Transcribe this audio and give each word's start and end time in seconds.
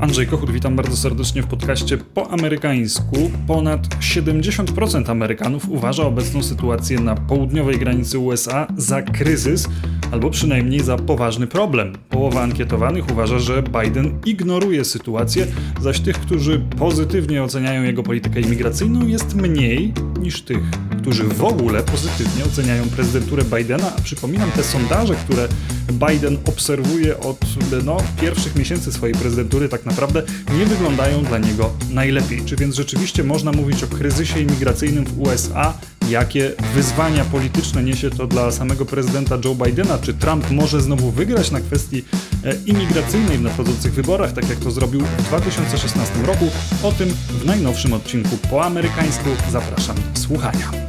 Andrzej 0.00 0.26
Kochut, 0.26 0.50
witam 0.50 0.76
bardzo 0.76 0.96
serdecznie 0.96 1.42
w 1.42 1.46
podcaście 1.46 1.98
po 1.98 2.30
amerykańsku. 2.30 3.30
Ponad 3.46 3.88
70% 4.00 5.10
Amerykanów 5.10 5.68
uważa 5.68 6.02
obecną 6.02 6.42
sytuację 6.42 7.00
na 7.00 7.14
południowej 7.14 7.78
granicy 7.78 8.18
USA 8.18 8.66
za 8.76 9.02
kryzys 9.02 9.68
albo 10.12 10.30
przynajmniej 10.30 10.80
za 10.80 10.96
poważny 10.96 11.46
problem. 11.46 11.92
Połowa 12.08 12.42
ankietowanych 12.42 13.10
uważa, 13.10 13.38
że 13.38 13.62
Biden 13.62 14.18
ignoruje 14.26 14.84
sytuację, 14.84 15.46
zaś 15.80 16.00
tych, 16.00 16.20
którzy 16.20 16.60
pozytywnie 16.78 17.42
oceniają 17.42 17.82
jego 17.82 18.02
politykę 18.02 18.40
imigracyjną 18.40 19.06
jest 19.06 19.34
mniej 19.34 19.92
niż 20.20 20.42
tych, 20.42 20.62
którzy 21.02 21.24
w 21.24 21.44
ogóle 21.44 21.82
pozytywnie 21.82 22.44
oceniają 22.44 22.88
prezydenturę 22.88 23.42
Bidena, 23.44 23.92
a 23.98 24.00
przypominam 24.00 24.50
te 24.50 24.62
sondaże, 24.62 25.14
które 25.14 25.48
Biden 25.92 26.38
obserwuje 26.44 27.20
od 27.20 27.38
no, 27.84 27.96
pierwszych 28.20 28.56
miesięcy 28.56 28.92
swojej 28.92 29.14
prezydentury, 29.14 29.68
tak 29.68 29.86
naprawdę 29.86 30.22
nie 30.58 30.66
wyglądają 30.66 31.22
dla 31.22 31.38
niego 31.38 31.70
najlepiej. 31.90 32.44
Czy 32.44 32.56
więc 32.56 32.74
rzeczywiście 32.74 33.24
można 33.24 33.52
mówić 33.52 33.82
o 33.84 33.86
kryzysie 33.86 34.40
imigracyjnym 34.40 35.04
w 35.04 35.20
USA? 35.20 35.74
Jakie 36.10 36.52
wyzwania 36.74 37.24
polityczne 37.24 37.82
niesie 37.82 38.10
to 38.10 38.26
dla 38.26 38.52
samego 38.52 38.84
prezydenta 38.84 39.38
Joe 39.44 39.54
Bidena? 39.54 39.97
Czy 40.02 40.14
Trump 40.14 40.50
może 40.50 40.80
znowu 40.80 41.10
wygrać 41.10 41.50
na 41.50 41.60
kwestii 41.60 42.04
e, 42.44 42.54
imigracyjnej 42.66 43.38
w 43.38 43.42
nadchodzących 43.42 43.94
wyborach, 43.94 44.32
tak 44.32 44.48
jak 44.48 44.58
to 44.58 44.70
zrobił 44.70 45.00
w 45.00 45.22
2016 45.22 46.14
roku? 46.26 46.50
O 46.82 46.92
tym 46.92 47.08
w 47.08 47.46
najnowszym 47.46 47.92
odcinku 47.92 48.36
po 48.50 48.64
amerykańsku. 48.64 49.28
Zapraszam 49.50 49.96
do 50.14 50.20
słuchania. 50.20 50.87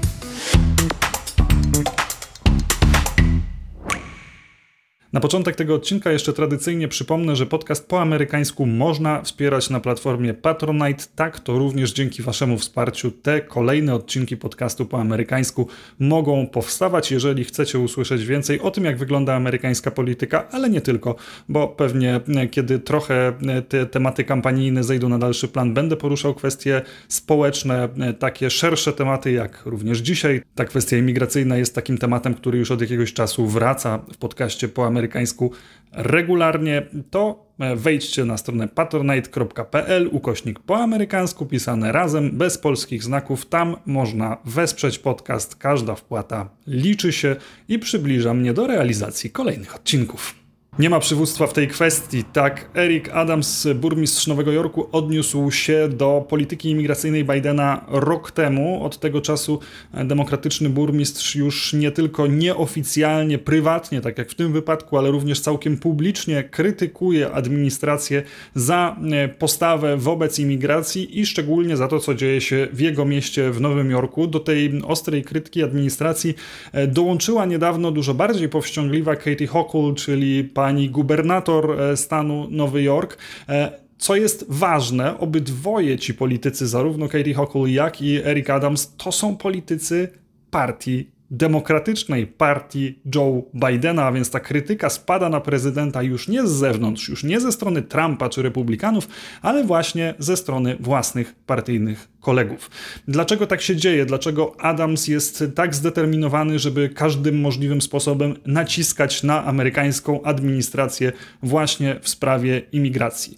Na 5.13 5.19
początek 5.19 5.55
tego 5.55 5.75
odcinka 5.75 6.11
jeszcze 6.11 6.33
tradycyjnie 6.33 6.87
przypomnę, 6.87 7.35
że 7.35 7.45
podcast 7.45 7.87
po 7.87 8.01
amerykańsku 8.01 8.65
można 8.65 9.21
wspierać 9.21 9.69
na 9.69 9.79
platformie 9.79 10.33
Patronite. 10.33 11.03
Tak, 11.15 11.39
to 11.39 11.59
również 11.59 11.93
dzięki 11.93 12.23
Waszemu 12.23 12.57
wsparciu 12.57 13.11
te 13.11 13.41
kolejne 13.41 13.95
odcinki 13.95 14.37
podcastu 14.37 14.85
po 14.85 15.01
amerykańsku 15.01 15.67
mogą 15.99 16.47
powstawać. 16.47 17.11
Jeżeli 17.11 17.43
chcecie 17.43 17.79
usłyszeć 17.79 18.25
więcej 18.25 18.61
o 18.61 18.71
tym, 18.71 18.85
jak 18.85 18.97
wygląda 18.97 19.35
amerykańska 19.35 19.91
polityka, 19.91 20.47
ale 20.51 20.69
nie 20.69 20.81
tylko, 20.81 21.15
bo 21.49 21.67
pewnie 21.67 22.19
e, 22.35 22.47
kiedy 22.47 22.79
trochę 22.79 23.33
e, 23.47 23.61
te 23.61 23.85
tematy 23.85 24.23
kampanijne 24.23 24.83
zejdą 24.83 25.09
na 25.09 25.19
dalszy 25.19 25.47
plan, 25.47 25.73
będę 25.73 25.95
poruszał 25.95 26.35
kwestie 26.35 26.81
społeczne, 27.07 27.89
e, 27.99 28.13
takie 28.13 28.49
szersze 28.49 28.93
tematy, 28.93 29.31
jak 29.31 29.65
również 29.65 29.99
dzisiaj. 29.99 30.41
Ta 30.55 30.65
kwestia 30.65 30.97
imigracyjna 30.97 31.57
jest 31.57 31.75
takim 31.75 31.97
tematem, 31.97 32.33
który 32.33 32.57
już 32.57 32.71
od 32.71 32.81
jakiegoś 32.81 33.13
czasu 33.13 33.47
wraca 33.47 33.99
w 34.13 34.17
podcaście 34.17 34.67
po 34.67 34.85
amerykańsku 34.85 34.98
amerykańsku 34.99 35.51
regularnie, 35.91 36.85
to 37.11 37.45
e, 37.59 37.75
wejdźcie 37.75 38.25
na 38.25 38.37
stronę 38.37 38.67
patronite.pl 38.67 40.09
ukośnik 40.11 40.59
po 40.59 40.77
amerykańsku 40.77 41.45
pisane 41.45 41.91
razem, 41.91 42.31
bez 42.31 42.57
polskich 42.57 43.03
znaków. 43.03 43.45
Tam 43.45 43.75
można 43.85 44.37
wesprzeć 44.45 44.99
podcast. 44.99 45.55
Każda 45.55 45.95
wpłata 45.95 46.49
liczy 46.67 47.13
się 47.13 47.35
i 47.67 47.79
przybliża 47.79 48.33
mnie 48.33 48.53
do 48.53 48.67
realizacji 48.67 49.29
kolejnych 49.29 49.75
odcinków. 49.75 50.38
Nie 50.79 50.89
ma 50.89 50.99
przywództwa 50.99 51.47
w 51.47 51.53
tej 51.53 51.67
kwestii. 51.67 52.23
Tak, 52.23 52.69
Eric 52.75 53.09
Adams, 53.09 53.67
burmistrz 53.75 54.27
Nowego 54.27 54.51
Jorku, 54.51 54.89
odniósł 54.91 55.51
się 55.51 55.89
do 55.89 56.25
polityki 56.29 56.69
imigracyjnej 56.69 57.25
Bidena 57.25 57.85
rok 57.87 58.31
temu. 58.31 58.83
Od 58.83 58.99
tego 58.99 59.21
czasu 59.21 59.59
demokratyczny 59.93 60.69
burmistrz 60.69 61.35
już 61.35 61.73
nie 61.73 61.91
tylko 61.91 62.27
nieoficjalnie, 62.27 63.37
prywatnie, 63.37 64.01
tak 64.01 64.17
jak 64.17 64.29
w 64.29 64.35
tym 64.35 64.53
wypadku, 64.53 64.97
ale 64.97 65.11
również 65.11 65.41
całkiem 65.41 65.77
publicznie 65.77 66.43
krytykuje 66.43 67.31
administrację 67.31 68.23
za 68.55 68.95
e, 69.11 69.27
postawę 69.27 69.97
wobec 69.97 70.39
imigracji 70.39 71.19
i 71.19 71.25
szczególnie 71.25 71.77
za 71.77 71.87
to, 71.87 71.99
co 71.99 72.13
dzieje 72.13 72.41
się 72.41 72.67
w 72.73 72.79
jego 72.79 73.05
mieście 73.05 73.51
w 73.51 73.61
Nowym 73.61 73.91
Jorku. 73.91 74.27
Do 74.27 74.39
tej 74.39 74.81
ostrej 74.83 75.23
krytyki 75.23 75.63
administracji 75.63 76.33
e, 76.71 76.87
dołączyła 76.87 77.45
niedawno 77.45 77.91
dużo 77.91 78.13
bardziej 78.13 78.49
powściągliwa 78.49 79.15
Katie 79.15 79.47
Hochul, 79.47 79.95
czyli 79.95 80.43
pani 80.43 80.68
pani 80.69 80.89
gubernator 80.89 81.81
e, 81.81 81.97
stanu 81.97 82.47
Nowy 82.49 82.83
Jork. 82.83 83.17
E, 83.49 83.71
co 83.97 84.15
jest 84.15 84.45
ważne, 84.49 85.19
obydwoje 85.19 85.97
ci 85.97 86.13
politycy, 86.13 86.67
zarówno 86.67 87.07
Katie 87.07 87.33
Hochul, 87.33 87.69
jak 87.69 88.01
i 88.01 88.15
Eric 88.15 88.49
Adams, 88.49 88.95
to 88.97 89.11
są 89.11 89.37
politycy 89.37 90.07
partii 90.51 91.11
demokratycznej 91.31 92.27
partii 92.27 92.99
Joe 93.15 93.43
Bidena, 93.53 94.05
a 94.05 94.11
więc 94.11 94.29
ta 94.29 94.39
krytyka 94.39 94.89
spada 94.89 95.29
na 95.29 95.41
prezydenta 95.41 96.03
już 96.03 96.27
nie 96.27 96.47
z 96.47 96.51
zewnątrz, 96.51 97.09
już 97.09 97.23
nie 97.23 97.39
ze 97.39 97.51
strony 97.51 97.81
Trumpa 97.81 98.29
czy 98.29 98.41
Republikanów, 98.41 99.07
ale 99.41 99.63
właśnie 99.63 100.13
ze 100.19 100.37
strony 100.37 100.77
własnych 100.79 101.35
partyjnych 101.35 102.07
kolegów. 102.19 102.71
Dlaczego 103.07 103.47
tak 103.47 103.61
się 103.61 103.75
dzieje? 103.75 104.05
Dlaczego 104.05 104.61
Adams 104.61 105.07
jest 105.07 105.43
tak 105.55 105.75
zdeterminowany, 105.75 106.59
żeby 106.59 106.89
każdym 106.89 107.41
możliwym 107.41 107.81
sposobem 107.81 108.35
naciskać 108.45 109.23
na 109.23 109.45
amerykańską 109.45 110.23
administrację 110.23 111.11
właśnie 111.43 111.99
w 112.01 112.09
sprawie 112.09 112.61
imigracji? 112.71 113.37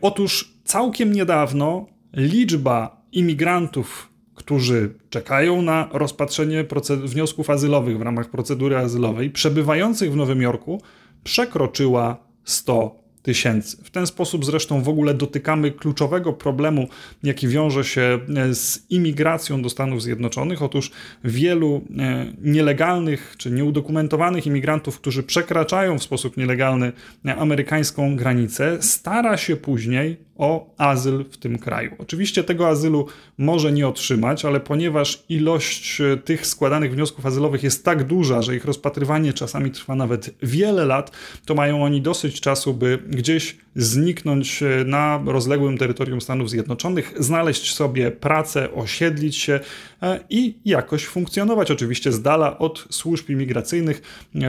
Otóż 0.00 0.54
całkiem 0.64 1.12
niedawno 1.12 1.86
liczba 2.12 3.02
imigrantów 3.12 4.11
którzy 4.34 4.94
czekają 5.10 5.62
na 5.62 5.88
rozpatrzenie 5.92 6.64
wniosków 7.04 7.50
azylowych 7.50 7.98
w 7.98 8.02
ramach 8.02 8.30
procedury 8.30 8.76
azylowej, 8.76 9.30
przebywających 9.30 10.12
w 10.12 10.16
Nowym 10.16 10.42
Jorku, 10.42 10.82
przekroczyła 11.24 12.16
100 12.44 13.02
tysięcy. 13.22 13.76
W 13.84 13.90
ten 13.90 14.06
sposób 14.06 14.44
zresztą 14.44 14.82
w 14.82 14.88
ogóle 14.88 15.14
dotykamy 15.14 15.70
kluczowego 15.70 16.32
problemu, 16.32 16.88
jaki 17.22 17.48
wiąże 17.48 17.84
się 17.84 18.18
e, 18.36 18.54
z 18.54 18.90
imigracją 18.90 19.62
do 19.62 19.70
Stanów 19.70 20.02
Zjednoczonych. 20.02 20.62
Otóż 20.62 20.90
wielu 21.24 21.82
e, 21.98 22.26
nielegalnych 22.42 23.34
czy 23.38 23.50
nieudokumentowanych 23.50 24.46
imigrantów, 24.46 25.00
którzy 25.00 25.22
przekraczają 25.22 25.98
w 25.98 26.02
sposób 26.02 26.36
nielegalny 26.36 26.92
e, 27.26 27.36
amerykańską 27.36 28.16
granicę, 28.16 28.78
stara 28.80 29.36
się 29.36 29.56
później 29.56 30.16
o 30.42 30.74
azyl 30.78 31.24
w 31.30 31.36
tym 31.36 31.58
kraju. 31.58 31.96
Oczywiście 31.98 32.44
tego 32.44 32.68
azylu 32.68 33.06
może 33.38 33.72
nie 33.72 33.88
otrzymać, 33.88 34.44
ale 34.44 34.60
ponieważ 34.60 35.24
ilość 35.28 36.00
e, 36.00 36.16
tych 36.16 36.46
składanych 36.46 36.92
wniosków 36.92 37.26
azylowych 37.26 37.62
jest 37.62 37.84
tak 37.84 38.04
duża, 38.04 38.42
że 38.42 38.56
ich 38.56 38.64
rozpatrywanie 38.64 39.32
czasami 39.32 39.70
trwa 39.70 39.94
nawet 39.94 40.34
wiele 40.42 40.84
lat, 40.84 41.10
to 41.46 41.54
mają 41.54 41.84
oni 41.84 42.00
dosyć 42.00 42.40
czasu, 42.40 42.74
by 42.74 42.98
gdzieś 43.08 43.56
zniknąć 43.76 44.62
e, 44.62 44.84
na 44.84 45.22
rozległym 45.26 45.78
terytorium 45.78 46.20
Stanów 46.20 46.50
Zjednoczonych, 46.50 47.14
znaleźć 47.18 47.74
sobie 47.74 48.10
pracę, 48.10 48.72
osiedlić 48.74 49.36
się 49.36 49.60
e, 50.02 50.20
i 50.30 50.54
jakoś 50.64 51.06
funkcjonować. 51.06 51.70
Oczywiście 51.70 52.12
z 52.12 52.22
dala 52.22 52.58
od 52.58 52.86
służb 52.90 53.30
imigracyjnych. 53.30 54.02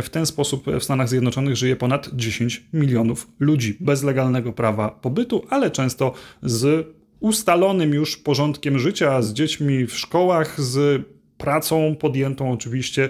W 0.03 0.09
ten 0.09 0.25
sposób 0.25 0.65
w 0.79 0.83
Stanach 0.83 1.09
Zjednoczonych 1.09 1.55
żyje 1.55 1.75
ponad 1.75 2.09
10 2.13 2.63
milionów 2.73 3.27
ludzi 3.39 3.77
bez 3.79 4.03
legalnego 4.03 4.53
prawa 4.53 4.89
pobytu, 4.89 5.45
ale 5.49 5.71
często 5.71 5.82
z 6.41 6.87
ustalonym 7.19 7.93
już 7.93 8.17
porządkiem 8.17 8.79
życia, 8.79 9.21
z 9.21 9.33
dziećmi 9.33 9.85
w 9.85 9.97
szkołach, 9.97 10.61
z 10.61 11.05
pracą 11.37 11.95
podjętą 11.99 12.51
oczywiście 12.51 13.09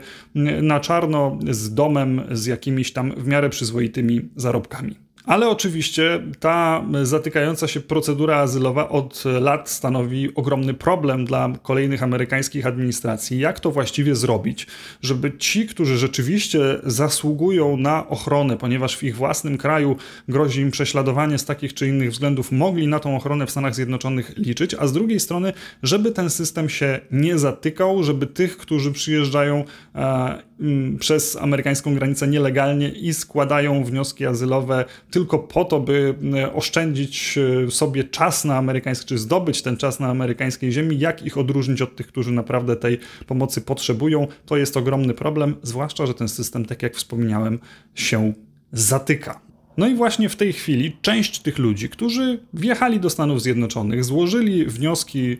na 0.62 0.80
czarno, 0.80 1.40
z 1.50 1.74
domem, 1.74 2.22
z 2.32 2.46
jakimiś 2.46 2.94
tam 2.94 3.14
w 3.18 3.28
miarę 3.28 3.50
przyzwoitymi 3.50 4.30
zarobkami. 4.36 4.96
Ale 5.26 5.50
oczywiście 5.50 6.24
ta 6.40 6.86
zatykająca 7.04 7.68
się 7.68 7.80
procedura 7.80 8.38
azylowa 8.38 8.90
od 8.90 9.24
lat 9.42 9.70
stanowi 9.70 10.36
ogromny 10.36 10.74
problem 10.74 11.26
dla 11.26 11.54
kolejnych 11.62 12.04
amerykańskich 12.04 12.66
administracji. 12.66 13.40
Jak 13.40 13.60
to 13.60 13.72
właściwie 13.72 14.16
zrobić, 14.16 14.68
żeby 15.02 15.38
ci, 15.38 15.68
którzy 15.68 15.98
rzeczywiście 15.98 16.60
zasługują 16.84 17.78
na 17.78 18.10
ochronę, 18.10 18.58
ponieważ 18.58 18.98
w 18.98 19.04
ich 19.04 19.16
własnym 19.16 19.58
kraju 19.58 19.96
grozi 20.28 20.62
im 20.62 20.72
prześladowanie 20.72 21.38
z 21.38 21.46
takich 21.46 21.74
czy 21.74 21.88
innych 21.88 22.12
względów, 22.12 22.52
mogli 22.52 22.88
na 22.88 23.00
tą 23.00 23.16
ochronę 23.16 23.46
w 23.46 23.52
Stanach 23.52 23.76
Zjednoczonych 23.76 24.38
liczyć, 24.38 24.76
a 24.80 24.88
z 24.88 24.94
drugiej 24.94 25.20
strony, 25.20 25.54
żeby 25.84 26.12
ten 26.12 26.30
system 26.30 26.70
się 26.70 27.00
nie 27.12 27.38
zatykał, 27.38 28.04
żeby 28.04 28.28
tych, 28.28 28.58
którzy 28.58 28.92
przyjeżdżają 28.92 29.64
e, 29.96 30.54
przez 31.00 31.36
amerykańską 31.36 31.96
granicę 31.96 32.28
nielegalnie 32.28 32.90
i 32.90 33.14
składają 33.14 33.84
wnioski 33.84 34.26
azylowe 34.26 34.86
tylko 35.14 35.40
po 35.40 35.66
to, 35.66 35.80
by 35.80 36.16
e, 36.36 36.54
oszczędzić 36.54 37.38
e, 37.68 37.72
sobie 37.72 38.04
czas 38.04 38.46
na 38.46 38.58
amerykańskiej, 38.58 39.08
czy 39.08 39.18
zdobyć 39.18 39.62
ten 39.62 39.78
czas 39.78 40.00
na 40.00 40.08
amerykańskiej 40.08 40.72
ziemi, 40.72 41.00
jak 41.00 41.26
ich 41.26 41.38
odróżnić 41.38 41.82
od 41.82 41.96
tych, 41.96 42.08
którzy 42.08 42.32
naprawdę 42.32 42.76
tej 42.76 43.00
pomocy 43.28 43.62
potrzebują, 43.62 44.28
to 44.46 44.58
jest 44.58 44.78
ogromny 44.78 45.14
problem, 45.14 45.56
zwłaszcza, 45.62 46.06
że 46.06 46.14
ten 46.14 46.30
system, 46.30 46.66
tak 46.66 46.84
jak 46.84 46.96
wspomniałem, 46.96 47.60
się 47.96 48.34
zatyka. 48.72 49.53
No 49.78 49.88
i 49.88 49.96
właśnie 49.96 50.30
w 50.30 50.36
tej 50.36 50.54
chwili 50.54 50.98
część 51.02 51.40
tych 51.40 51.58
ludzi, 51.58 51.90
którzy 51.90 52.40
wjechali 52.54 53.00
do 53.00 53.10
Stanów 53.10 53.42
Zjednoczonych, 53.42 54.04
złożyli 54.04 54.66
wnioski 54.66 55.38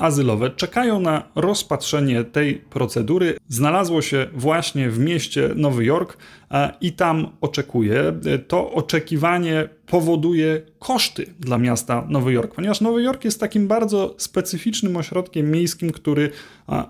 azylowe, 0.00 0.50
czekają 0.50 1.00
na 1.00 1.22
rozpatrzenie 1.34 2.24
tej 2.24 2.54
procedury, 2.54 3.36
znalazło 3.48 4.02
się 4.02 4.26
właśnie 4.32 4.90
w 4.90 4.98
mieście 4.98 5.50
Nowy 5.56 5.84
Jork 5.84 6.16
i 6.80 6.92
tam 6.92 7.28
oczekuje. 7.40 8.12
To 8.48 8.72
oczekiwanie 8.72 9.68
powoduje 9.86 10.62
koszty 10.78 11.34
dla 11.40 11.58
miasta 11.58 12.06
Nowy 12.08 12.32
Jork, 12.32 12.54
ponieważ 12.54 12.80
Nowy 12.80 13.02
Jork 13.02 13.24
jest 13.24 13.40
takim 13.40 13.68
bardzo 13.68 14.14
specyficznym 14.18 14.96
ośrodkiem 14.96 15.50
miejskim, 15.50 15.90
który 15.90 16.30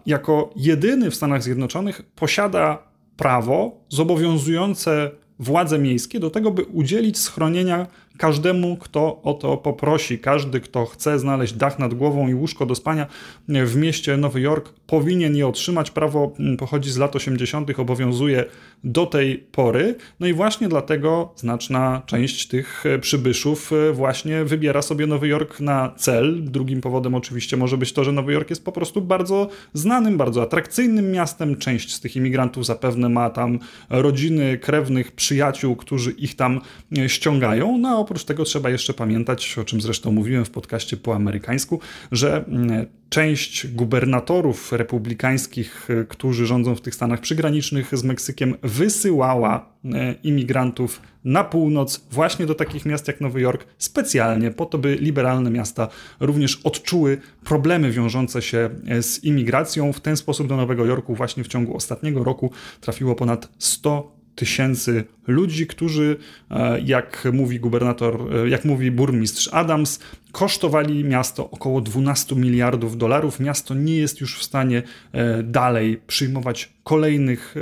jako 0.06 0.50
jedyny 0.56 1.11
w 1.11 1.14
Stanach 1.14 1.43
Zjednoczonych 1.43 2.02
posiada 2.14 2.94
prawo 3.17 3.85
zobowiązujące 3.88 5.11
władze 5.38 5.78
miejskie 5.78 6.20
do 6.20 6.31
tego, 6.31 6.50
by 6.50 6.64
udzielić 6.64 7.19
schronienia 7.19 7.86
każdemu, 8.19 8.76
kto 8.76 9.22
o 9.22 9.34
to 9.34 9.56
poprosi. 9.56 10.19
Każdy, 10.19 10.61
kto 10.61 10.87
chce 10.87 11.19
znaleźć 11.19 11.52
dach 11.52 11.78
nad 11.78 11.94
głową 11.94 12.28
i 12.28 12.34
łóżko 12.34 12.66
do 12.66 12.75
spania 12.75 13.06
w 13.49 13.76
mieście 13.76 14.16
Nowy 14.16 14.40
Jork, 14.40 14.72
powinien 14.87 15.37
je 15.37 15.46
otrzymać. 15.46 15.90
Prawo 15.90 16.32
mm, 16.38 16.56
pochodzi 16.56 16.90
z 16.90 16.96
lat 16.96 17.16
80., 17.16 17.78
obowiązuje 17.78 18.44
do 18.84 19.06
tej 19.06 19.38
pory. 19.38 19.94
No 20.20 20.26
i 20.26 20.32
właśnie 20.32 20.69
dlatego 20.69 21.32
znaczna 21.37 22.02
część 22.06 22.49
tych 22.49 22.87
e, 22.87 22.99
przybyszów 22.99 23.72
e, 23.72 23.93
właśnie 23.93 24.44
wybiera 24.44 24.82
sobie 24.82 25.06
Nowy 25.06 25.28
Jork 25.28 25.61
na 25.61 25.93
cel. 25.96 26.44
Drugim 26.44 26.81
powodem 26.81 27.14
oczywiście 27.14 27.56
może 27.56 27.78
być 27.78 27.93
to, 27.93 28.05
że 28.05 28.12
Nowy 28.12 28.32
Jork 28.32 28.50
jest 28.50 28.64
po 28.64 28.72
prostu 28.72 29.00
bardzo 29.02 29.49
znanym, 29.72 30.16
bardzo 30.16 30.43
atrakcyjnym 30.43 31.11
miastem. 31.12 31.56
Część 31.56 31.94
z 31.94 32.00
tych 32.00 32.16
imigrantów 32.16 32.66
zapewne 32.66 33.08
ma 33.08 33.31
tam 33.31 33.58
rodziny, 33.90 34.58
krewnych, 34.58 35.12
przyjaciół, 35.12 35.76
którzy 35.76 36.11
ich 36.11 36.37
tam 36.37 36.61
e, 36.99 37.08
ściągają. 37.08 37.78
No 37.78 38.03
oprócz 38.04 38.24
tego 38.24 38.44
trzeba 38.44 38.70
jeszcze 38.70 38.94
pamiętać, 38.94 39.58
o 39.58 39.64
czym 39.64 39.80
zresztą 39.80 40.12
mówiłem 40.12 40.44
w 40.44 40.50
podcaście 40.50 40.96
po 40.96 41.14
amerykańsku, 41.14 41.80
że 42.12 42.44
mm, 42.48 42.86
część 43.08 43.66
gubernatorów 43.66 44.72
republikańskich, 44.72 45.88
e, 45.90 46.04
którzy 46.04 46.46
rządzą 46.46 46.74
w 46.74 46.80
tych 46.80 46.94
stanach 46.94 47.20
przygranicznych 47.20 47.96
z 47.96 48.04
Meksykiem, 48.04 48.54
wysyłała 48.62 49.74
e, 49.84 50.14
imigrantów 50.22 51.00
na 51.24 51.44
północ, 51.44 52.06
właśnie 52.10 52.46
do 52.46 52.54
takich 52.54 52.86
miast 52.86 53.08
jak 53.08 53.20
Nowy 53.20 53.40
Jork, 53.40 53.66
specjalnie 53.78 54.50
po 54.50 54.66
to, 54.66 54.78
by 54.78 54.94
liberalne 54.94 55.50
miasta 55.50 55.88
również 56.20 56.60
odczuły 56.64 57.18
problemy 57.44 57.92
wiążące 57.92 58.42
się 58.42 58.70
e, 58.88 59.02
z 59.02 59.24
imigracją. 59.24 59.92
W 59.92 60.00
ten 60.00 60.16
sposób 60.16 60.48
do 60.48 60.56
Nowego 60.56 60.84
Jorku 60.84 61.14
właśnie 61.14 61.44
w 61.44 61.48
ciągu 61.48 61.76
ostatniego 61.76 62.24
roku 62.24 62.50
trafiło 62.80 63.14
ponad 63.14 63.48
100 63.58 64.13
tysięcy 64.34 65.04
ludzi, 65.26 65.66
którzy, 65.66 66.16
e, 66.50 66.81
jak 66.81 67.28
mówi 67.32 67.60
gubernator, 67.60 68.34
e, 68.34 68.48
jak 68.48 68.64
mówi 68.64 68.90
burmistrz 68.90 69.48
Adams, 69.52 69.98
kosztowali 70.32 71.04
miasto 71.04 71.50
około 71.50 71.81
12 71.81 72.36
miliardów 72.36 72.96
dolarów. 72.96 73.40
Miasto 73.40 73.75
nie 73.75 73.96
jest 73.96 74.20
już 74.20 74.38
w 74.38 74.42
stanie 74.42 74.82
e, 75.12 75.42
dalej 75.42 76.00
przyjmować 76.06 76.75
kolejnych 76.84 77.54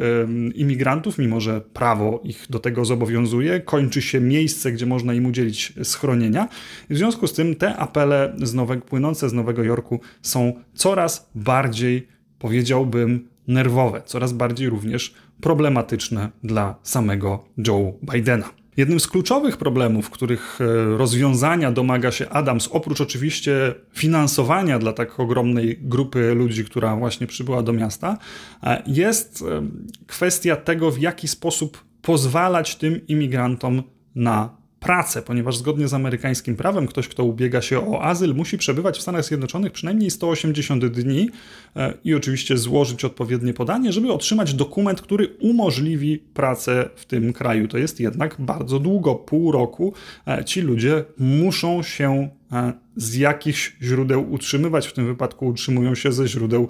imigrantów, 0.54 1.19
mimo 1.19 1.40
że 1.40 1.60
prawo 1.60 2.20
ich 2.24 2.46
do 2.50 2.58
tego 2.58 2.84
zobowiązuje. 2.84 3.60
Kończy 3.60 4.02
się 4.02 4.20
miejsce, 4.20 4.72
gdzie 4.72 4.86
można 4.86 5.14
im 5.14 5.26
udzielić 5.26 5.72
schronienia. 5.82 6.48
W 6.90 6.96
związku 6.96 7.26
z 7.26 7.32
tym 7.32 7.54
te 7.54 7.76
apele 7.76 8.36
z 8.42 8.54
nowego, 8.54 8.82
płynące 8.82 9.28
z 9.28 9.32
Nowego 9.32 9.62
Jorku 9.62 10.00
są 10.22 10.52
coraz 10.75 11.30
bardziej, 11.34 12.08
powiedziałbym, 12.38 13.28
nerwowe, 13.48 14.02
coraz 14.04 14.32
bardziej 14.32 14.68
również 14.68 15.14
problematyczne 15.42 16.30
dla 16.44 16.74
samego 16.82 17.44
Joe 17.66 17.92
Bidena. 18.12 18.50
Jednym 18.76 19.00
z 19.00 19.08
kluczowych 19.08 19.56
problemów, 19.56 20.10
których 20.10 20.58
e, 20.60 20.96
rozwiązania 20.96 21.72
domaga 21.72 22.12
się 22.12 22.28
Adams, 22.28 22.68
oprócz 22.72 23.00
oczywiście 23.00 23.74
finansowania 23.92 24.78
dla 24.78 24.92
tak 24.92 25.20
ogromnej 25.20 25.78
grupy 25.82 26.34
ludzi, 26.34 26.64
która 26.64 26.96
właśnie 26.96 27.26
przybyła 27.26 27.62
do 27.62 27.72
miasta, 27.72 28.18
e, 28.62 28.82
jest 28.86 29.42
e, 29.42 29.62
kwestia 30.06 30.56
tego, 30.56 30.90
w 30.90 30.98
jaki 30.98 31.28
sposób 31.28 31.84
pozwalać 32.02 32.76
tym 32.76 33.06
imigrantom 33.06 33.82
na 34.14 34.62
pracę, 34.82 35.23
ponieważ 35.23 35.56
zgodnie 35.56 35.88
z 35.88 35.94
amerykańskim 35.94 36.56
prawem 36.56 36.87
ktoś, 36.87 37.08
kto 37.08 37.25
ubiega 37.25 37.62
się 37.62 37.90
o 37.90 38.02
azyl, 38.02 38.34
musi 38.34 38.58
przebywać 38.58 38.99
w 38.99 39.02
Stanach 39.02 39.25
Zjednoczonych 39.25 39.73
przynajmniej 39.73 40.11
180 40.11 40.87
dni 40.87 41.31
e, 41.76 41.94
i 42.05 42.14
oczywiście 42.14 42.58
złożyć 42.58 43.05
odpowiednie 43.05 43.55
podanie, 43.55 43.93
żeby 43.93 44.12
otrzymać 44.12 44.55
dokument, 44.55 45.00
który 45.00 45.29
umożliwi 45.40 46.19
pracę 46.19 46.88
w 46.96 47.05
tym 47.05 47.32
kraju. 47.32 47.69
To 47.69 47.79
jest 47.79 48.00
jednak 48.00 48.37
bardzo 48.38 48.79
długo, 48.79 49.14
pół 49.14 49.52
roku. 49.52 49.93
E, 50.26 50.44
ci 50.44 50.61
ludzie 50.61 51.05
muszą 51.19 51.82
się 51.82 52.28
e, 52.52 52.73
z 52.96 53.14
jakichś 53.14 53.76
źródeł 53.82 54.32
utrzymywać. 54.32 54.87
W 54.87 54.93
tym 54.93 55.06
wypadku 55.06 55.46
utrzymują 55.46 55.94
się 55.94 56.12
ze 56.12 56.28
źródeł, 56.28 56.69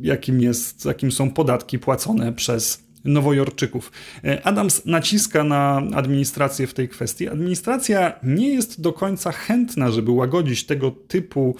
jakim, 0.00 0.40
jest, 0.40 0.84
jakim 0.84 1.12
są 1.12 1.30
podatki 1.30 1.78
płacone 1.78 2.32
przez 2.32 2.83
nowojorczyków. 3.04 3.92
E, 4.24 4.46
Adams 4.46 4.86
naciska 4.86 5.44
na 5.44 5.82
administrację 5.94 6.66
w 6.66 6.74
tej 6.74 6.88
kwestii. 6.88 7.28
Administracja 7.28 8.12
nie 8.22 8.48
jest 8.48 8.80
do 8.80 8.92
końca 8.92 9.32
chętna, 9.32 9.90
żeby 9.90 10.10
łagodzić 10.10 10.66
tego 10.66 10.90
typu 10.90 11.56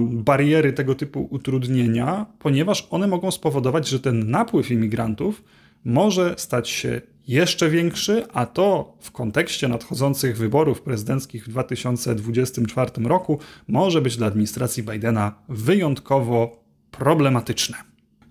bariery, 0.00 0.72
tego 0.72 0.94
typu 0.94 1.28
utrudnienia, 1.30 2.26
ponieważ 2.38 2.88
one 2.90 3.06
mogą 3.06 3.30
spowodować, 3.30 3.88
że 3.88 4.00
ten 4.00 4.30
napływ 4.30 4.70
imigrantów 4.70 5.44
może 5.84 6.34
stać 6.36 6.68
się 6.68 7.00
jeszcze 7.28 7.70
większy, 7.70 8.26
a 8.32 8.46
to 8.46 8.96
w 9.00 9.10
kontekście 9.10 9.68
nadchodzących 9.68 10.36
wyborów 10.36 10.82
prezydenckich 10.82 11.44
w 11.44 11.48
2024 11.48 12.90
roku 13.04 13.38
może 13.68 14.02
być 14.02 14.16
dla 14.16 14.26
administracji 14.26 14.82
Bidena 14.82 15.34
wyjątkowo 15.48 16.64
problematyczne. 16.90 17.87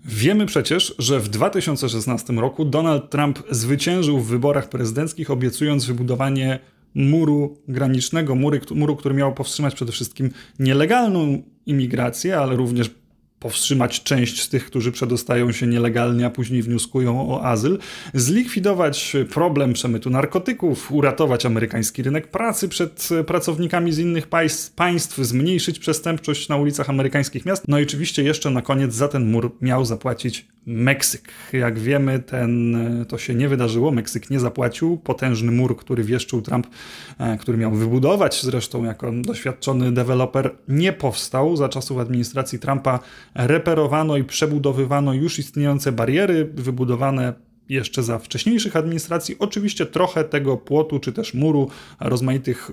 Wiemy 0.08 0.46
przecież, 0.46 0.94
że 0.98 1.20
w 1.20 1.28
2016 1.28 2.32
roku 2.32 2.64
Donald 2.64 3.10
Trump 3.10 3.38
zwyciężył 3.50 4.18
w 4.20 4.26
wyborach 4.26 4.68
prezydenckich, 4.68 5.30
obiecując 5.30 5.84
wybudowanie 5.84 6.58
muru 6.94 7.58
granicznego, 7.68 8.34
muru, 8.74 8.96
który 8.96 9.14
miał 9.14 9.34
powstrzymać 9.34 9.74
przede 9.74 9.92
wszystkim 9.92 10.30
nielegalną 10.58 11.42
imigrację, 11.66 12.38
ale 12.38 12.56
również 12.56 12.90
powstrzymać 13.40 14.02
część 14.02 14.42
z 14.42 14.48
tych, 14.48 14.66
którzy 14.66 14.92
przedostają 14.92 15.52
się 15.52 15.66
nielegalnie, 15.66 16.26
a 16.26 16.30
później 16.30 16.62
wnioskują 16.62 17.32
o 17.32 17.44
azyl, 17.44 17.78
zlikwidować 18.14 19.16
problem 19.30 19.72
przemytu 19.72 20.10
narkotyków, 20.10 20.92
uratować 20.92 21.46
amerykański 21.46 22.02
rynek 22.02 22.28
pracy 22.30 22.68
przed 22.68 23.08
pracownikami 23.26 23.92
z 23.92 23.98
innych 23.98 24.26
państw, 24.76 25.16
zmniejszyć 25.16 25.78
przestępczość 25.78 26.48
na 26.48 26.56
ulicach 26.56 26.90
amerykańskich 26.90 27.46
miast. 27.46 27.68
No 27.68 27.78
i 27.78 27.82
oczywiście 27.82 28.22
jeszcze 28.22 28.50
na 28.50 28.62
koniec 28.62 28.94
za 28.94 29.08
ten 29.08 29.30
mur 29.30 29.52
miał 29.60 29.84
zapłacić 29.84 30.46
Meksyk. 30.68 31.28
Jak 31.52 31.78
wiemy, 31.78 32.18
ten, 32.18 32.76
to 33.08 33.18
się 33.18 33.34
nie 33.34 33.48
wydarzyło. 33.48 33.90
Meksyk 33.90 34.30
nie 34.30 34.40
zapłacił. 34.40 34.96
Potężny 34.96 35.52
mur, 35.52 35.76
który 35.76 36.04
wieszczył 36.04 36.42
Trump, 36.42 36.66
e, 37.18 37.36
który 37.36 37.58
miał 37.58 37.72
wybudować 37.72 38.42
zresztą 38.42 38.84
jako 38.84 39.12
doświadczony 39.12 39.92
deweloper, 39.92 40.54
nie 40.68 40.92
powstał. 40.92 41.56
Za 41.56 41.68
czasów 41.68 41.98
administracji 41.98 42.58
Trumpa 42.58 42.98
reperowano 43.34 44.16
i 44.16 44.24
przebudowywano 44.24 45.12
już 45.12 45.38
istniejące 45.38 45.92
bariery 45.92 46.44
wybudowane 46.54 47.47
jeszcze 47.68 48.02
za 48.02 48.18
wcześniejszych 48.18 48.76
administracji. 48.76 49.36
Oczywiście 49.38 49.86
trochę 49.86 50.24
tego 50.24 50.56
płotu 50.56 50.98
czy 50.98 51.12
też 51.12 51.34
muru, 51.34 51.70
rozmaitych 52.00 52.70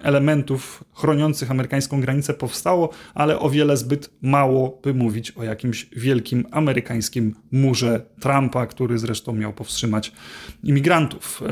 elementów 0.00 0.84
chroniących 0.94 1.50
amerykańską 1.50 2.00
granicę 2.00 2.34
powstało, 2.34 2.88
ale 3.14 3.38
o 3.38 3.50
wiele 3.50 3.76
zbyt 3.76 4.10
mało, 4.22 4.80
by 4.82 4.94
mówić 4.94 5.30
o 5.30 5.44
jakimś 5.44 5.88
wielkim 5.96 6.46
amerykańskim 6.50 7.34
murze 7.52 8.00
Trumpa, 8.20 8.66
który 8.66 8.98
zresztą 8.98 9.32
miał 9.32 9.52
powstrzymać 9.52 10.12
imigrantów. 10.64 11.42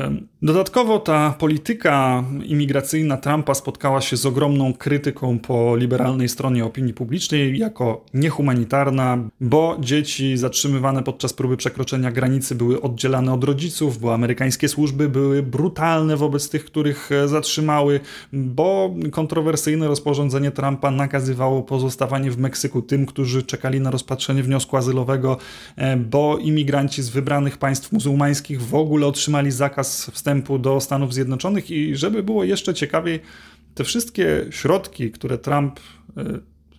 Dodatkowo 0.41 0.99
ta 0.99 1.35
polityka 1.39 2.23
imigracyjna 2.45 3.17
Trumpa 3.17 3.53
spotkała 3.53 4.01
się 4.01 4.17
z 4.17 4.25
ogromną 4.25 4.73
krytyką 4.73 5.39
po 5.39 5.75
liberalnej 5.75 6.29
stronie 6.29 6.65
opinii 6.65 6.93
publicznej 6.93 7.57
jako 7.57 8.05
niehumanitarna, 8.13 9.29
bo 9.41 9.77
dzieci 9.79 10.37
zatrzymywane 10.37 11.03
podczas 11.03 11.33
próby 11.33 11.57
przekroczenia 11.57 12.11
granicy 12.11 12.48
były 12.55 12.81
oddzielane 12.81 13.33
od 13.33 13.43
rodziców, 13.43 13.99
bo 13.99 14.13
amerykańskie 14.13 14.67
służby 14.67 15.09
były 15.09 15.43
brutalne 15.43 16.17
wobec 16.17 16.49
tych, 16.49 16.65
których 16.65 17.11
e, 17.11 17.27
zatrzymały, 17.27 17.99
bo 18.33 18.95
kontrowersyjne 19.11 19.87
rozporządzenie 19.87 20.51
Trumpa 20.51 20.91
nakazywało 20.91 21.63
pozostawanie 21.63 22.31
w 22.31 22.37
Meksyku 22.37 22.81
tym, 22.81 23.05
którzy 23.05 23.43
czekali 23.43 23.81
na 23.81 23.91
rozpatrzenie 23.91 24.43
wniosku 24.43 24.77
azylowego, 24.77 25.37
e, 25.75 25.97
bo 25.97 26.37
imigranci 26.37 27.03
z 27.03 27.09
wybranych 27.09 27.57
państw 27.57 27.91
muzułmańskich 27.91 28.61
w 28.61 28.75
ogóle 28.75 29.07
otrzymali 29.07 29.51
zakaz 29.51 30.11
wstępu 30.13 30.59
do 30.59 30.81
Stanów 30.81 31.13
Zjednoczonych. 31.13 31.71
I 31.71 31.95
żeby 31.95 32.23
było 32.23 32.43
jeszcze 32.43 32.73
ciekawiej, 32.73 33.19
te 33.75 33.83
wszystkie 33.83 34.45
środki, 34.49 35.11
które 35.11 35.37
Trump 35.37 35.79
e, 36.17 36.23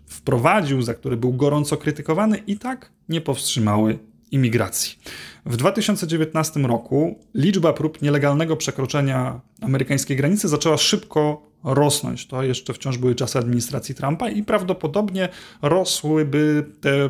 wprowadził, 0.07 0.83
za 0.83 0.95
które 0.95 1.17
był 1.17 1.33
gorąco 1.33 1.77
krytykowany, 1.77 2.39
i 2.47 2.59
tak 2.59 2.91
nie 3.09 3.21
powstrzymały 3.21 3.99
imigracji. 4.31 4.99
W 5.47 5.57
2019 5.57 6.61
roku 6.61 7.19
liczba 7.35 7.73
prób 7.73 8.03
nielegalnego 8.03 8.57
przekroczenia 8.57 9.41
amerykańskiej 9.61 10.17
granicy 10.17 10.49
zaczęła 10.49 10.77
szybko 10.77 11.51
rosnąć. 11.65 12.27
To 12.27 12.43
jeszcze 12.43 12.75
wciąż 12.75 12.99
były 12.99 13.15
czasy 13.15 13.39
administracji 13.39 13.95
Trumpa 13.95 14.31
i 14.31 14.43
prawdopodobnie 14.43 15.29
rosłyby 15.63 16.65
te, 16.81 17.09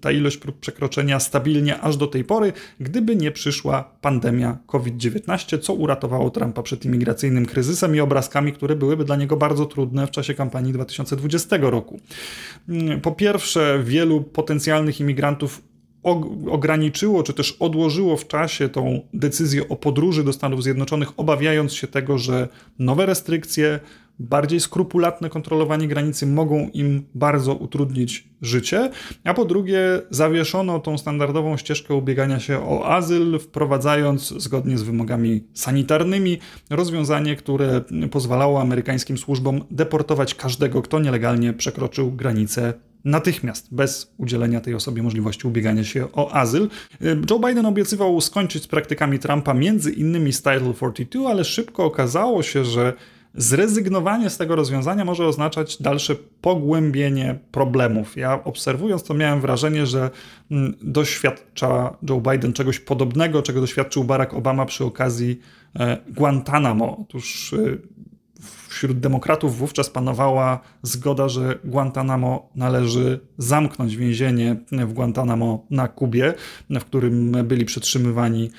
ta 0.00 0.10
ilość 0.10 0.36
prób 0.36 0.58
przekroczenia 0.60 1.20
stabilnie 1.20 1.80
aż 1.80 1.96
do 1.96 2.06
tej 2.06 2.24
pory, 2.24 2.52
gdyby 2.80 3.16
nie 3.16 3.30
przyszła 3.30 3.84
pandemia 4.00 4.58
COVID-19, 4.66 5.58
co 5.58 5.74
uratowało 5.74 6.30
Trumpa 6.30 6.62
przed 6.62 6.84
imigracyjnym 6.84 7.46
kryzysem 7.46 7.96
i 7.96 8.00
obrazkami, 8.00 8.52
które 8.52 8.76
byłyby 8.76 9.04
dla 9.04 9.16
niego 9.16 9.36
bardzo 9.36 9.66
trudne 9.66 10.06
w 10.06 10.10
czasie 10.10 10.34
kampanii 10.34 10.72
2020 10.72 11.56
roku. 11.60 12.00
Po 13.02 13.12
pierwsze, 13.12 13.80
wielu 13.84 14.20
potencjalnych 14.20 15.00
imigrantów 15.00 15.62
ograniczyło 16.50 17.22
czy 17.22 17.32
też 17.32 17.56
odłożyło 17.60 18.16
w 18.16 18.26
czasie 18.26 18.68
tą 18.68 19.00
decyzję 19.14 19.68
o 19.68 19.76
podróży 19.76 20.24
do 20.24 20.32
Stanów 20.32 20.62
Zjednoczonych, 20.62 21.08
obawiając 21.16 21.72
się 21.72 21.86
tego, 21.86 22.18
że 22.18 22.48
nowe 22.78 23.06
restrykcje, 23.06 23.80
bardziej 24.18 24.60
skrupulatne 24.60 25.30
kontrolowanie 25.30 25.88
granicy 25.88 26.26
mogą 26.26 26.68
im 26.74 27.02
bardzo 27.14 27.54
utrudnić 27.54 28.28
życie, 28.42 28.90
a 29.24 29.34
po 29.34 29.44
drugie 29.44 29.80
zawieszono 30.10 30.80
tą 30.80 30.98
standardową 30.98 31.56
ścieżkę 31.56 31.94
ubiegania 31.94 32.40
się 32.40 32.58
o 32.68 32.86
azyl, 32.88 33.38
wprowadzając 33.38 34.28
zgodnie 34.28 34.78
z 34.78 34.82
wymogami 34.82 35.44
sanitarnymi 35.54 36.38
rozwiązanie, 36.70 37.36
które 37.36 37.80
pozwalało 38.10 38.60
amerykańskim 38.60 39.18
służbom 39.18 39.64
deportować 39.70 40.34
każdego, 40.34 40.82
kto 40.82 41.00
nielegalnie 41.00 41.52
przekroczył 41.52 42.12
granicę 42.12 42.74
natychmiast, 43.04 43.74
bez 43.74 44.12
udzielenia 44.16 44.60
tej 44.60 44.74
osobie 44.74 45.02
możliwości 45.02 45.46
ubiegania 45.46 45.84
się 45.84 46.12
o 46.12 46.32
azyl. 46.32 46.68
Joe 47.30 47.38
Biden 47.38 47.66
obiecywał 47.66 48.20
skończyć 48.20 48.62
z 48.62 48.66
praktykami 48.66 49.18
Trumpa, 49.18 49.54
między 49.54 49.92
innymi 49.92 50.32
z 50.32 50.42
Title 50.42 50.74
42, 50.76 51.30
ale 51.30 51.44
szybko 51.44 51.84
okazało 51.84 52.42
się, 52.42 52.64
że 52.64 52.92
zrezygnowanie 53.34 54.30
z 54.30 54.36
tego 54.36 54.56
rozwiązania 54.56 55.04
może 55.04 55.26
oznaczać 55.26 55.82
dalsze 55.82 56.14
pogłębienie 56.40 57.38
problemów. 57.52 58.16
Ja 58.16 58.44
obserwując 58.44 59.02
to 59.02 59.14
miałem 59.14 59.40
wrażenie, 59.40 59.86
że 59.86 60.10
mm, 60.50 60.74
doświadcza 60.82 61.96
Joe 62.08 62.20
Biden 62.20 62.52
czegoś 62.52 62.78
podobnego, 62.78 63.42
czego 63.42 63.60
doświadczył 63.60 64.04
Barack 64.04 64.34
Obama 64.34 64.66
przy 64.66 64.84
okazji 64.84 65.40
e, 65.76 65.98
Guantanamo. 66.08 66.96
Otóż 67.00 67.52
e, 67.52 67.58
wśród 68.82 69.00
demokratów 69.00 69.58
wówczas 69.58 69.90
panowała 69.90 70.60
zgoda, 70.82 71.28
że 71.28 71.58
Guantanamo 71.64 72.50
należy 72.54 73.20
zamknąć 73.38 73.96
więzienie 73.96 74.56
w 74.72 74.92
Guantanamo 74.92 75.66
na 75.70 75.88
Kubie, 75.88 76.34
w 76.70 76.84
którym 76.84 77.32
byli 77.44 77.64
przetrzymywani 77.64 78.50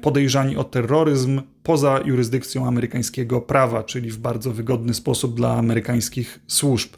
podejrzani 0.00 0.56
o 0.56 0.64
terroryzm, 0.64 1.42
poza 1.70 2.00
jurysdykcją 2.04 2.66
amerykańskiego 2.66 3.40
prawa, 3.40 3.82
czyli 3.82 4.10
w 4.10 4.18
bardzo 4.18 4.52
wygodny 4.52 4.94
sposób 4.94 5.34
dla 5.34 5.56
amerykańskich 5.56 6.40
służb. 6.46 6.90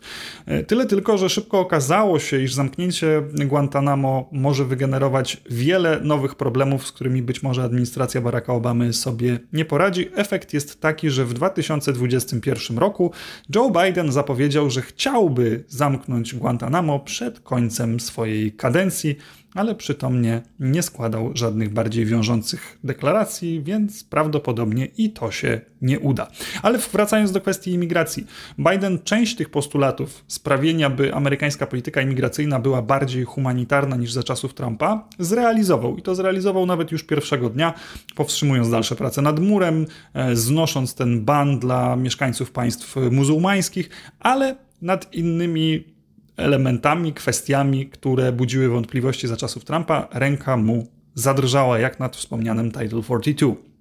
E, 0.46 0.64
tyle 0.64 0.86
tylko, 0.86 1.18
że 1.18 1.28
szybko 1.28 1.60
okazało 1.60 2.18
się, 2.18 2.42
iż 2.42 2.54
zamknięcie 2.54 3.22
Guantanamo 3.46 4.28
może 4.32 4.64
wygenerować 4.64 5.42
wiele 5.50 6.00
nowych 6.00 6.34
problemów, 6.34 6.86
z 6.86 6.92
którymi 6.92 7.22
być 7.22 7.42
może 7.42 7.62
administracja 7.62 8.20
Baracka 8.20 8.52
Obamy 8.52 8.92
sobie 8.92 9.38
nie 9.52 9.64
poradzi. 9.64 10.08
Efekt 10.14 10.54
jest 10.54 10.80
taki, 10.80 11.10
że 11.10 11.24
w 11.24 11.34
2021 11.34 12.78
roku 12.78 13.10
Joe 13.54 13.70
Biden 13.70 14.12
zapowiedział, 14.12 14.70
że 14.70 14.82
chciałby 14.82 15.64
zamknąć 15.68 16.34
Guantanamo 16.34 17.00
przed 17.00 17.40
końcem 17.40 18.00
swojej 18.00 18.52
kadencji 18.52 19.16
ale 19.54 19.74
przytomnie 19.74 20.42
nie 20.60 20.82
składał 20.82 21.30
żadnych 21.34 21.72
bardziej 21.72 22.06
wiążących 22.06 22.78
deklaracji, 22.84 23.62
więc 23.62 24.04
prawdopodobnie 24.04 24.88
i 24.96 25.10
to 25.10 25.30
się 25.30 25.60
nie 25.82 26.00
uda. 26.00 26.30
Ale 26.62 26.78
wracając 26.78 27.32
do 27.32 27.40
kwestii 27.40 27.72
imigracji, 27.72 28.26
Biden 28.58 28.98
część 29.04 29.36
tych 29.36 29.50
postulatów 29.50 30.24
sprawienia, 30.28 30.90
by 30.90 31.14
amerykańska 31.14 31.66
polityka 31.66 32.02
imigracyjna 32.02 32.60
była 32.60 32.82
bardziej 32.82 33.24
humanitarna 33.24 33.96
niż 33.96 34.12
za 34.12 34.22
czasów 34.22 34.54
Trumpa, 34.54 35.08
zrealizował. 35.18 35.96
I 35.96 36.02
to 36.02 36.14
zrealizował 36.14 36.66
nawet 36.66 36.92
już 36.92 37.02
pierwszego 37.02 37.48
dnia, 37.50 37.74
powstrzymując 38.14 38.70
dalsze 38.70 38.96
prace 38.96 39.22
nad 39.22 39.40
murem, 39.40 39.86
e, 40.14 40.36
znosząc 40.36 40.94
ten 40.94 41.24
ban 41.24 41.58
dla 41.58 41.96
mieszkańców 41.96 42.50
państw 42.50 42.96
muzułmańskich, 43.10 43.90
ale 44.20 44.56
nad 44.82 45.14
innymi 45.14 45.91
elementami, 46.36 47.12
kwestiami, 47.12 47.86
które 47.86 48.32
budziły 48.32 48.68
wątpliwości 48.68 49.28
za 49.28 49.36
czasów 49.36 49.64
Trumpa, 49.64 50.08
ręka 50.12 50.56
mu 50.56 50.86
zadrżała, 51.14 51.78
jak 51.78 52.00
nad 52.00 52.16
wspomnianym 52.16 52.70
Title 52.70 53.02
42 53.02 53.72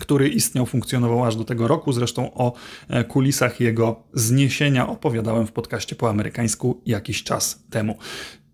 który 0.00 0.28
istniał, 0.28 0.66
funkcjonował 0.66 1.24
aż 1.24 1.36
do 1.36 1.44
tego 1.44 1.68
roku. 1.68 1.92
Zresztą 1.92 2.34
o 2.34 2.52
e, 2.88 3.04
kulisach 3.04 3.60
jego 3.60 4.02
zniesienia 4.12 4.88
opowiadałem 4.88 5.46
w 5.46 5.52
podcaście 5.52 5.96
po 5.96 6.10
amerykańsku 6.10 6.82
jakiś 6.86 7.22
czas 7.22 7.64
temu. 7.70 7.98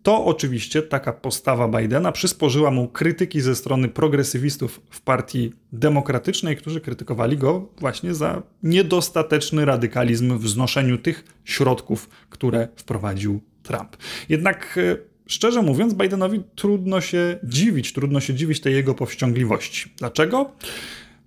To 0.03 0.25
oczywiście 0.25 0.83
taka 0.83 1.13
postawa 1.13 1.69
Bidena 1.69 2.13
przysporzyła 2.13 2.71
mu 2.71 2.89
krytyki 2.89 3.41
ze 3.41 3.57
strony 3.57 3.89
progresywistów 3.89 4.81
w 4.91 5.01
partii 5.01 5.53
demokratycznej, 5.73 6.57
którzy 6.57 6.81
krytykowali 6.81 7.37
go 7.37 7.69
właśnie 7.79 8.15
za 8.15 8.43
niedostateczny 8.63 9.65
radykalizm 9.65 10.39
w 10.39 10.49
znoszeniu 10.49 10.99
tych 10.99 11.25
środków, 11.45 12.09
które 12.31 12.69
wprowadził 12.77 13.41
Trump. 13.63 13.97
Jednak 14.29 14.79
e, 14.79 14.97
szczerze 15.27 15.63
mówiąc, 15.63 15.95
Bidenowi 15.95 16.43
trudno 16.55 17.01
się 17.01 17.39
dziwić, 17.45 17.93
trudno 17.93 18.21
się 18.21 18.35
dziwić 18.35 18.61
tej 18.61 18.75
jego 18.75 18.95
powściągliwości. 18.95 19.93
Dlaczego? 19.97 20.51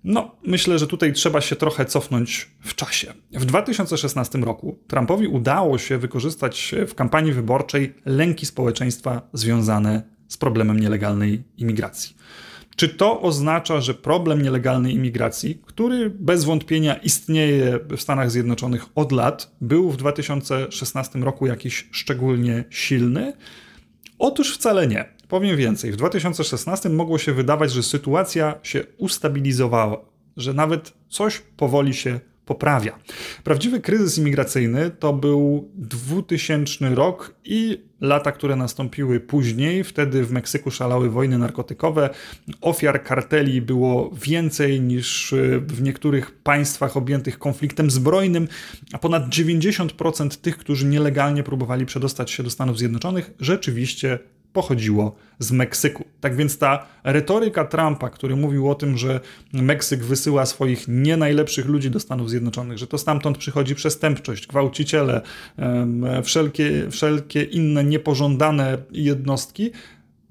No, 0.04 0.36
myślę, 0.46 0.78
że 0.78 0.86
tutaj 0.86 1.12
trzeba 1.12 1.40
się 1.40 1.56
trochę 1.56 1.84
cofnąć 1.84 2.50
w 2.60 2.74
czasie. 2.74 3.14
W 3.32 3.44
2016 3.44 4.38
roku 4.38 4.78
Trumpowi 4.86 5.26
udało 5.26 5.78
się 5.78 5.98
wykorzystać 5.98 6.74
w 6.88 6.94
kampanii 6.94 7.32
wyborczej 7.32 7.94
lęki 8.04 8.46
społeczeństwa 8.46 9.28
związane 9.32 10.02
z 10.28 10.36
problemem 10.36 10.80
nielegalnej 10.80 11.44
imigracji. 11.56 12.16
Czy 12.76 12.88
to 12.88 13.20
oznacza, 13.20 13.80
że 13.80 13.94
problem 13.94 14.42
nielegalnej 14.42 14.94
imigracji, 14.94 15.62
który 15.66 16.10
bez 16.10 16.44
wątpienia 16.44 16.94
istnieje 16.94 17.78
w 17.96 18.00
Stanach 18.00 18.30
Zjednoczonych 18.30 18.86
od 18.94 19.12
lat, 19.12 19.56
był 19.60 19.90
w 19.90 19.96
2016 19.96 21.18
roku 21.18 21.46
jakiś 21.46 21.88
szczególnie 21.90 22.64
silny? 22.70 23.32
Otóż 24.18 24.54
wcale 24.54 24.86
nie. 24.86 25.13
Powiem 25.28 25.56
więcej, 25.56 25.92
w 25.92 25.96
2016 25.96 26.88
mogło 26.88 27.18
się 27.18 27.32
wydawać, 27.32 27.72
że 27.72 27.82
sytuacja 27.82 28.54
się 28.62 28.84
ustabilizowała, 28.98 30.00
że 30.36 30.54
nawet 30.54 30.92
coś 31.08 31.42
powoli 31.56 31.94
się 31.94 32.20
poprawia. 32.46 32.98
Prawdziwy 33.44 33.80
kryzys 33.80 34.18
imigracyjny 34.18 34.90
to 34.90 35.12
był 35.12 35.70
2000 35.74 36.94
rok 36.94 37.34
i 37.44 37.84
lata, 38.00 38.32
które 38.32 38.56
nastąpiły 38.56 39.20
później. 39.20 39.84
Wtedy 39.84 40.24
w 40.24 40.32
Meksyku 40.32 40.70
szalały 40.70 41.10
wojny 41.10 41.38
narkotykowe. 41.38 42.10
Ofiar 42.60 43.02
karteli 43.02 43.62
było 43.62 44.10
więcej 44.22 44.80
niż 44.80 45.34
w 45.66 45.82
niektórych 45.82 46.30
państwach 46.30 46.96
objętych 46.96 47.38
konfliktem 47.38 47.90
zbrojnym, 47.90 48.48
a 48.92 48.98
ponad 48.98 49.28
90% 49.28 50.40
tych, 50.40 50.58
którzy 50.58 50.86
nielegalnie 50.86 51.42
próbowali 51.42 51.86
przedostać 51.86 52.30
się 52.30 52.42
do 52.42 52.50
Stanów 52.50 52.78
Zjednoczonych, 52.78 53.30
rzeczywiście 53.40 54.18
pochodziło 54.54 55.16
z 55.38 55.52
Meksyku. 55.52 56.04
Tak 56.20 56.36
więc 56.36 56.58
ta 56.58 56.86
retoryka 57.04 57.64
Trumpa, 57.64 58.10
który 58.10 58.36
mówił 58.36 58.70
o 58.70 58.74
tym, 58.74 58.98
że 58.98 59.20
Meksyk 59.52 60.04
wysyła 60.04 60.46
swoich 60.46 60.84
nie 60.88 61.16
najlepszych 61.16 61.66
ludzi 61.66 61.90
do 61.90 62.00
Stanów 62.00 62.30
Zjednoczonych, 62.30 62.78
że 62.78 62.86
to 62.86 62.98
stamtąd 62.98 63.38
przychodzi 63.38 63.74
przestępczość, 63.74 64.46
gwałciciele, 64.46 65.20
wszelkie, 66.22 66.90
wszelkie 66.90 67.42
inne 67.42 67.84
niepożądane 67.84 68.78
jednostki, 68.90 69.70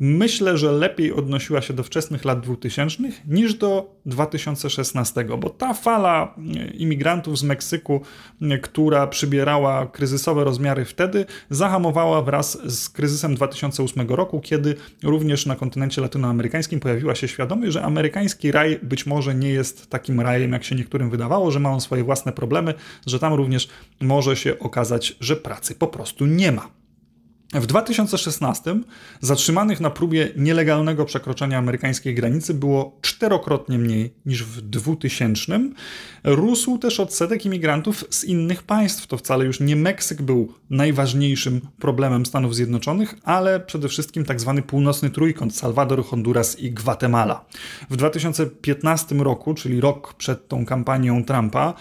myślę, 0.03 0.57
że 0.57 0.71
lepiej 0.71 1.13
odnosiła 1.13 1.61
się 1.61 1.73
do 1.73 1.83
wczesnych 1.83 2.25
lat 2.25 2.39
2000 2.39 3.03
niż 3.27 3.53
do 3.53 3.95
2016, 4.05 5.25
bo 5.39 5.49
ta 5.49 5.73
fala 5.73 6.35
e, 6.37 6.67
imigrantów 6.67 7.39
z 7.39 7.43
Meksyku, 7.43 8.01
e, 8.41 8.57
która 8.57 9.07
przybierała 9.07 9.85
kryzysowe 9.85 10.43
rozmiary 10.43 10.85
wtedy, 10.85 11.25
zahamowała 11.49 12.21
wraz 12.21 12.57
z 12.65 12.89
kryzysem 12.89 13.35
2008 13.35 14.07
roku, 14.09 14.39
kiedy 14.39 14.75
również 15.03 15.45
na 15.45 15.55
kontynencie 15.55 16.01
latynoamerykańskim 16.01 16.79
pojawiła 16.79 17.15
się 17.15 17.27
świadomość, 17.27 17.71
że 17.71 17.83
amerykański 17.83 18.51
raj 18.51 18.79
być 18.81 19.05
może 19.05 19.35
nie 19.35 19.49
jest 19.49 19.89
takim 19.89 20.21
rajem, 20.21 20.51
jak 20.51 20.63
się 20.63 20.75
niektórym 20.75 21.09
wydawało, 21.09 21.51
że 21.51 21.59
ma 21.59 21.71
on 21.71 21.81
swoje 21.81 22.03
własne 22.03 22.31
problemy, 22.31 22.73
że 23.07 23.19
tam 23.19 23.33
również 23.33 23.67
może 24.01 24.35
się 24.35 24.59
okazać, 24.59 25.15
że 25.19 25.35
pracy 25.35 25.75
po 25.75 25.87
prostu 25.87 26.25
nie 26.25 26.51
ma. 26.51 26.82
W 27.53 27.65
2016 27.65 28.79
zatrzymanych 29.21 29.79
na 29.79 29.89
próbie 29.89 30.29
nielegalnego 30.37 31.05
przekroczenia 31.05 31.57
amerykańskiej 31.57 32.15
granicy 32.15 32.53
było 32.53 32.97
czterokrotnie 33.01 33.77
mniej 33.77 34.13
niż 34.25 34.43
w 34.43 34.61
2000. 34.61 35.59
Rósł 36.23 36.77
też 36.77 36.99
odsetek 36.99 37.45
imigrantów 37.45 38.05
z 38.09 38.23
innych 38.23 38.63
państw. 38.63 39.07
To 39.07 39.17
wcale 39.17 39.45
już 39.45 39.59
nie 39.59 39.75
Meksyk 39.75 40.21
był 40.21 40.53
najważniejszym 40.69 41.61
problemem 41.79 42.25
Stanów 42.25 42.55
Zjednoczonych, 42.55 43.15
ale 43.23 43.59
przede 43.59 43.87
wszystkim 43.87 44.25
tak 44.25 44.41
zwany 44.41 44.61
północny 44.61 45.09
trójkąt 45.09 45.55
Salwador, 45.55 46.05
Honduras 46.05 46.59
i 46.59 46.71
Gwatemala. 46.71 47.45
W 47.89 47.95
2015 47.95 49.15
roku, 49.15 49.53
czyli 49.53 49.81
rok 49.81 50.13
przed 50.13 50.47
tą 50.47 50.65
kampanią 50.65 51.23
Trumpa, 51.23 51.73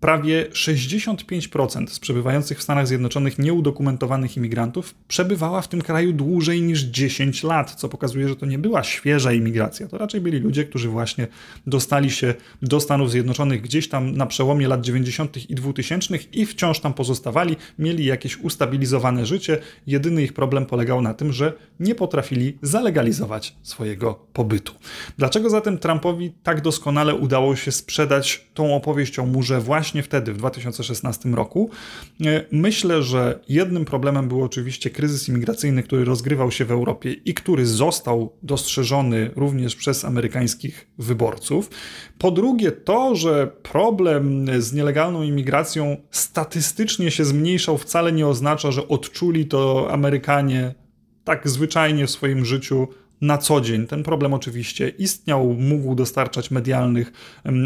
prawie 0.00 0.46
65% 0.52 1.86
z 1.86 1.98
przebywających 1.98 2.58
w 2.58 2.62
Stanach 2.62 2.86
Zjednoczonych 2.86 3.38
nieudokumentowanych 3.38 4.36
imigrantów 4.36 4.94
przebywała 5.08 5.62
w 5.62 5.68
tym 5.68 5.82
kraju 5.82 6.12
dłużej 6.12 6.62
niż 6.62 6.82
10 6.82 7.42
lat, 7.42 7.74
co 7.74 7.88
pokazuje, 7.88 8.28
że 8.28 8.36
to 8.36 8.46
nie 8.46 8.58
była 8.58 8.84
świeża 8.84 9.32
imigracja. 9.32 9.88
To 9.88 9.98
raczej 9.98 10.20
byli 10.20 10.38
ludzie, 10.38 10.64
którzy 10.64 10.88
właśnie 10.88 11.26
dostali 11.66 12.10
się 12.10 12.34
do 12.62 12.80
Stanów 12.80 13.10
Zjednoczonych 13.10 13.62
gdzieś 13.62 13.88
tam 13.88 14.16
na 14.16 14.26
przełomie 14.26 14.68
lat 14.68 14.80
90. 14.80 15.50
i 15.50 15.54
2000 15.54 16.16
i 16.32 16.46
wciąż 16.46 16.80
tam 16.80 16.94
pozostawali, 16.94 17.56
mieli 17.78 18.04
jakieś 18.04 18.36
ustabilizowane 18.36 19.26
życie. 19.26 19.58
Jedyny 19.86 20.22
ich 20.22 20.32
problem 20.32 20.66
polegał 20.66 21.02
na 21.02 21.14
tym, 21.14 21.32
że 21.32 21.52
nie 21.80 21.94
potrafili 21.94 22.58
zalegalizować 22.62 23.56
swojego 23.62 24.14
pobytu. 24.32 24.72
Dlaczego 25.18 25.50
zatem 25.50 25.78
Trumpowi 25.78 26.32
tak 26.42 26.60
doskonale 26.60 27.14
udało 27.14 27.56
się 27.56 27.72
sprzedać 27.72 28.46
tą 28.54 28.76
opowieść 28.76 29.18
o 29.18 29.26
murze 29.26 29.60
właśnie 29.60 29.85
właśnie 29.86 30.02
wtedy, 30.02 30.32
w 30.32 30.36
2016 30.36 31.28
roku. 31.28 31.70
E, 32.26 32.44
myślę, 32.52 33.02
że 33.02 33.40
jednym 33.48 33.84
problemem 33.84 34.28
był 34.28 34.42
oczywiście 34.42 34.90
kryzys 34.90 35.28
imigracyjny, 35.28 35.82
który 35.82 36.04
rozgrywał 36.04 36.50
się 36.50 36.64
w 36.64 36.70
Europie 36.70 37.12
i 37.12 37.34
który 37.34 37.66
został 37.66 38.32
dostrzeżony 38.42 39.30
również 39.36 39.76
przez 39.76 40.04
amerykańskich 40.04 40.88
wyborców. 40.98 41.70
Po 42.18 42.30
drugie, 42.30 42.72
to, 42.72 43.14
że 43.14 43.46
problem 43.62 44.46
z 44.58 44.72
nielegalną 44.72 45.22
imigracją 45.22 45.96
statystycznie 46.10 47.10
się 47.10 47.24
zmniejszał, 47.24 47.78
wcale 47.78 48.12
nie 48.12 48.26
oznacza, 48.26 48.70
że 48.70 48.88
odczuli 48.88 49.46
to 49.46 49.88
Amerykanie 49.90 50.74
tak 51.24 51.48
zwyczajnie 51.48 52.06
w 52.06 52.10
swoim 52.10 52.44
życiu 52.44 52.88
na 53.20 53.38
co 53.38 53.60
dzień. 53.60 53.86
Ten 53.86 54.02
problem 54.02 54.34
oczywiście 54.34 54.88
istniał, 54.88 55.54
mógł 55.58 55.94
dostarczać 55.94 56.50
medialnych 56.50 57.12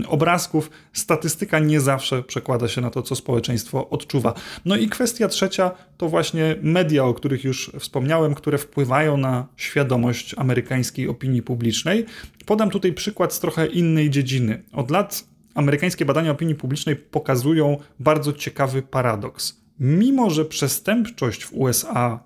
obrazków. 0.08 0.70
Statystyka 0.92 1.58
nie 1.58 1.80
zawsze 1.80 2.22
przekłada 2.22 2.68
się 2.68 2.80
na 2.80 2.90
to, 2.90 3.02
co 3.02 3.16
społeczeństwo 3.16 3.88
odczuwa. 3.88 4.34
No 4.64 4.76
i 4.76 4.88
kwestia 4.88 5.28
trzecia 5.28 5.70
to 5.96 6.08
właśnie 6.08 6.56
media, 6.62 7.04
o 7.04 7.14
których 7.14 7.44
już 7.44 7.72
wspomniałem, 7.78 8.34
które 8.34 8.58
wpływają 8.58 9.16
na 9.16 9.46
świadomość 9.56 10.34
amerykańskiej 10.38 11.08
opinii 11.08 11.42
publicznej. 11.42 12.06
Podam 12.46 12.70
tutaj 12.70 12.92
przykład 12.92 13.32
z 13.32 13.40
trochę 13.40 13.66
innej 13.66 14.10
dziedziny. 14.10 14.62
Od 14.72 14.90
lat 14.90 15.24
amerykańskie 15.54 16.04
badania 16.04 16.30
opinii 16.30 16.54
publicznej 16.54 16.96
pokazują 16.96 17.76
bardzo 18.00 18.32
ciekawy 18.32 18.82
paradoks. 18.82 19.60
Mimo, 19.80 20.30
że 20.30 20.44
przestępczość 20.44 21.44
w 21.44 21.52
USA 21.52 22.20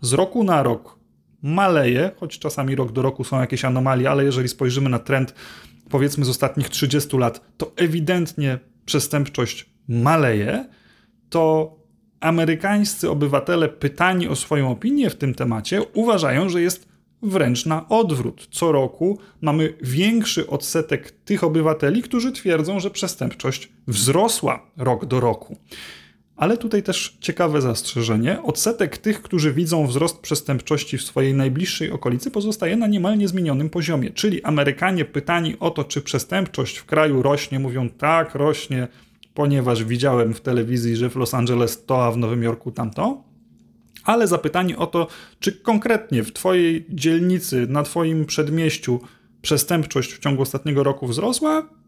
z 0.00 0.12
roku 0.12 0.44
na 0.44 0.62
rok 0.62 0.99
maleje, 1.42 2.10
choć 2.20 2.38
czasami 2.38 2.74
rok 2.74 2.92
do 2.92 3.02
roku 3.02 3.24
są 3.24 3.40
jakieś 3.40 3.64
anomalie, 3.64 4.10
ale 4.10 4.24
jeżeli 4.24 4.48
spojrzymy 4.48 4.90
na 4.90 4.98
trend 4.98 5.34
powiedzmy 5.90 6.24
z 6.24 6.28
ostatnich 6.28 6.68
30 6.68 7.16
lat, 7.16 7.40
to 7.56 7.72
ewidentnie 7.76 8.58
przestępczość 8.84 9.70
maleje, 9.88 10.68
to 11.30 11.76
amerykańscy 12.20 13.10
obywatele 13.10 13.68
pytani 13.68 14.28
o 14.28 14.36
swoją 14.36 14.70
opinię 14.70 15.10
w 15.10 15.16
tym 15.16 15.34
temacie 15.34 15.82
uważają, 15.94 16.48
że 16.48 16.62
jest 16.62 16.88
wręcz 17.22 17.66
na 17.66 17.88
odwrót. 17.88 18.48
Co 18.50 18.72
roku 18.72 19.18
mamy 19.40 19.74
większy 19.82 20.46
odsetek 20.46 21.10
tych 21.10 21.44
obywateli, 21.44 22.02
którzy 22.02 22.32
twierdzą, 22.32 22.80
że 22.80 22.90
przestępczość 22.90 23.68
wzrosła 23.86 24.66
rok 24.76 25.06
do 25.06 25.20
roku. 25.20 25.56
Ale 26.40 26.56
tutaj 26.56 26.82
też 26.82 27.16
ciekawe 27.20 27.60
zastrzeżenie. 27.60 28.42
Odsetek 28.42 28.98
tych, 28.98 29.22
którzy 29.22 29.52
widzą 29.52 29.86
wzrost 29.86 30.18
przestępczości 30.18 30.98
w 30.98 31.02
swojej 31.02 31.34
najbliższej 31.34 31.90
okolicy, 31.90 32.30
pozostaje 32.30 32.76
na 32.76 32.86
niemal 32.86 33.18
niezmienionym 33.18 33.70
poziomie. 33.70 34.10
Czyli 34.10 34.42
Amerykanie 34.42 35.04
pytani 35.04 35.56
o 35.58 35.70
to, 35.70 35.84
czy 35.84 36.02
przestępczość 36.02 36.76
w 36.76 36.84
kraju 36.84 37.22
rośnie, 37.22 37.58
mówią 37.58 37.88
tak, 37.88 38.34
rośnie, 38.34 38.88
ponieważ 39.34 39.84
widziałem 39.84 40.34
w 40.34 40.40
telewizji, 40.40 40.96
że 40.96 41.10
w 41.10 41.16
Los 41.16 41.34
Angeles 41.34 41.84
to, 41.84 42.04
a 42.04 42.12
w 42.12 42.16
Nowym 42.16 42.42
Jorku 42.42 42.72
tamto. 42.72 43.22
Ale 44.04 44.26
zapytani 44.26 44.76
o 44.76 44.86
to, 44.86 45.06
czy 45.40 45.52
konkretnie 45.52 46.22
w 46.22 46.32
Twojej 46.32 46.86
dzielnicy, 46.88 47.66
na 47.66 47.82
Twoim 47.82 48.24
przedmieściu 48.24 49.00
przestępczość 49.42 50.12
w 50.12 50.18
ciągu 50.18 50.42
ostatniego 50.42 50.82
roku 50.82 51.06
wzrosła, 51.06 51.79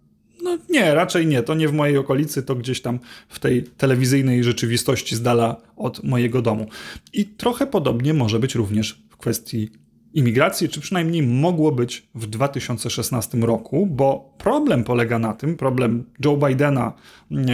no 0.42 0.58
nie, 0.70 0.94
raczej 0.94 1.26
nie. 1.26 1.42
To 1.42 1.54
nie 1.54 1.68
w 1.68 1.72
mojej 1.72 1.96
okolicy, 1.96 2.42
to 2.42 2.54
gdzieś 2.54 2.82
tam 2.82 2.98
w 3.28 3.38
tej 3.38 3.62
telewizyjnej 3.62 4.44
rzeczywistości 4.44 5.16
z 5.16 5.22
dala 5.22 5.56
od 5.76 6.04
mojego 6.04 6.42
domu. 6.42 6.66
I 7.12 7.26
trochę 7.26 7.66
podobnie 7.66 8.14
może 8.14 8.38
być 8.38 8.54
również 8.54 9.02
w 9.10 9.16
kwestii 9.16 9.70
imigracji, 10.14 10.68
czy 10.68 10.80
przynajmniej 10.80 11.22
mogło 11.22 11.72
być 11.72 12.08
w 12.14 12.26
2016 12.26 13.38
roku, 13.38 13.86
bo 13.86 14.34
problem 14.38 14.84
polega 14.84 15.18
na 15.18 15.32
tym, 15.34 15.56
problem 15.56 16.04
Joe 16.24 16.36
Bidena 16.36 16.92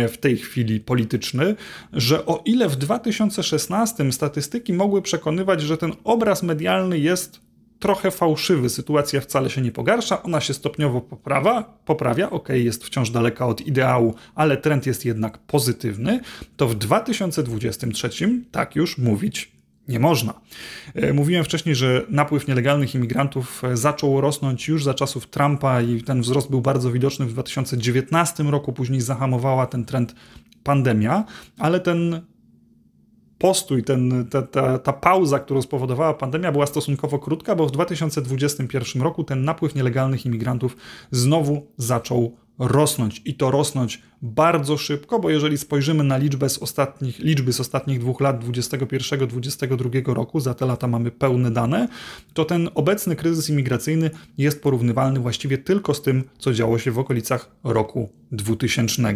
w 0.09 0.17
tej 0.17 0.37
chwili 0.37 0.81
polityczny, 0.81 1.55
że 1.93 2.27
o 2.27 2.43
ile 2.45 2.69
w 2.69 2.77
2016 2.77 4.13
statystyki 4.13 4.73
mogły 4.73 5.03
przekonywać, 5.03 5.63
że 5.63 5.77
ten 5.77 5.93
obraz 6.05 6.43
medialny 6.43 6.99
jest 6.99 7.48
trochę 7.79 8.11
fałszywy. 8.11 8.69
Sytuacja 8.69 9.21
wcale 9.21 9.51
się 9.51 9.61
nie 9.61 9.73
pogarsza, 9.73 10.23
ona 10.23 10.41
się 10.41 10.55
stopniowo 10.55 11.01
poprawa, 11.01 11.63
poprawia. 11.85 12.31
Ok, 12.31 12.49
jest 12.49 12.85
wciąż 12.85 13.11
daleka 13.11 13.47
od 13.47 13.61
ideału, 13.61 14.15
ale 14.35 14.57
trend 14.57 14.87
jest 14.87 15.05
jednak 15.05 15.39
pozytywny. 15.39 16.21
To 16.57 16.69
w 16.69 16.75
2023 16.75 18.11
tak 18.51 18.77
już 18.77 18.99
mówić 18.99 19.59
nie 19.89 20.01
można. 20.01 20.41
E, 20.95 21.13
mówiłem 21.13 21.45
wcześniej, 21.45 21.75
że 21.75 22.07
napływ 22.09 22.49
nielegalnych 22.49 22.95
imigrantów 22.95 23.65
e, 23.65 23.77
zaczął 23.77 24.21
rosnąć 24.21 24.69
już 24.69 24.85
za 24.85 24.95
czasów 24.95 25.27
Trumpa 25.27 25.83
i 25.83 26.03
ten 26.03 26.21
wzrost 26.21 26.51
był 26.51 26.61
bardzo 26.61 26.93
widoczny 26.93 27.27
w 27.27 27.33
2019 27.33 28.43
roku, 28.43 28.73
później 28.73 29.01
zahamowała 29.01 29.67
ten 29.67 29.85
trend 29.85 30.15
pandemia, 30.63 31.25
ale 31.59 31.81
ten 31.81 32.21
postój, 33.39 33.85
ten, 33.85 34.27
ta, 34.31 34.43
ta, 34.43 34.79
ta 34.79 34.93
pauza, 34.93 35.39
którą 35.39 35.63
spowodowała 35.63 36.15
pandemia, 36.15 36.53
była 36.53 36.67
stosunkowo 36.67 37.19
krótka, 37.19 37.57
bo 37.57 37.67
w 37.67 37.71
2021 37.71 39.03
roku 39.03 39.25
ten 39.25 39.45
napływ 39.45 39.75
nielegalnych 39.75 40.27
imigrantów 40.27 40.77
znowu 41.11 41.67
zaczął 41.77 42.37
rosnąć 42.59 43.23
i 43.25 43.35
to 43.35 43.51
rosnąć 43.51 44.03
bardzo 44.23 44.77
szybko, 44.77 45.19
bo 45.19 45.31
jeżeli 45.31 45.59
spojrzymy 45.59 46.05
na 46.05 46.17
liczbę 46.17 46.49
z 46.49 46.59
ostatnich, 46.59 47.19
liczby 47.19 47.53
z 47.53 47.61
ostatnich 47.61 48.01
dwóch 48.01 48.21
lat, 48.21 48.45
21-22 48.45 50.15
roku, 50.15 50.41
za 50.41 50.55
te 50.55 50.67
lata 50.67 50.89
mamy 50.89 51.11
pełne 51.11 51.51
dane, 51.51 51.89
to 52.35 52.45
ten 52.45 52.69
obecny 52.75 53.17
kryzys 53.17 53.51
imigracyjny 53.51 54.11
jest 54.39 54.63
porównywalny 54.63 55.21
właściwie 55.21 55.59
tylko 55.59 55.95
z 55.95 56.03
tym, 56.03 56.25
co 56.39 56.53
działo 56.53 56.79
się 56.79 56.91
w 56.91 56.99
okolicach 56.99 57.51
roku 57.65 58.09
2000. 58.33 59.15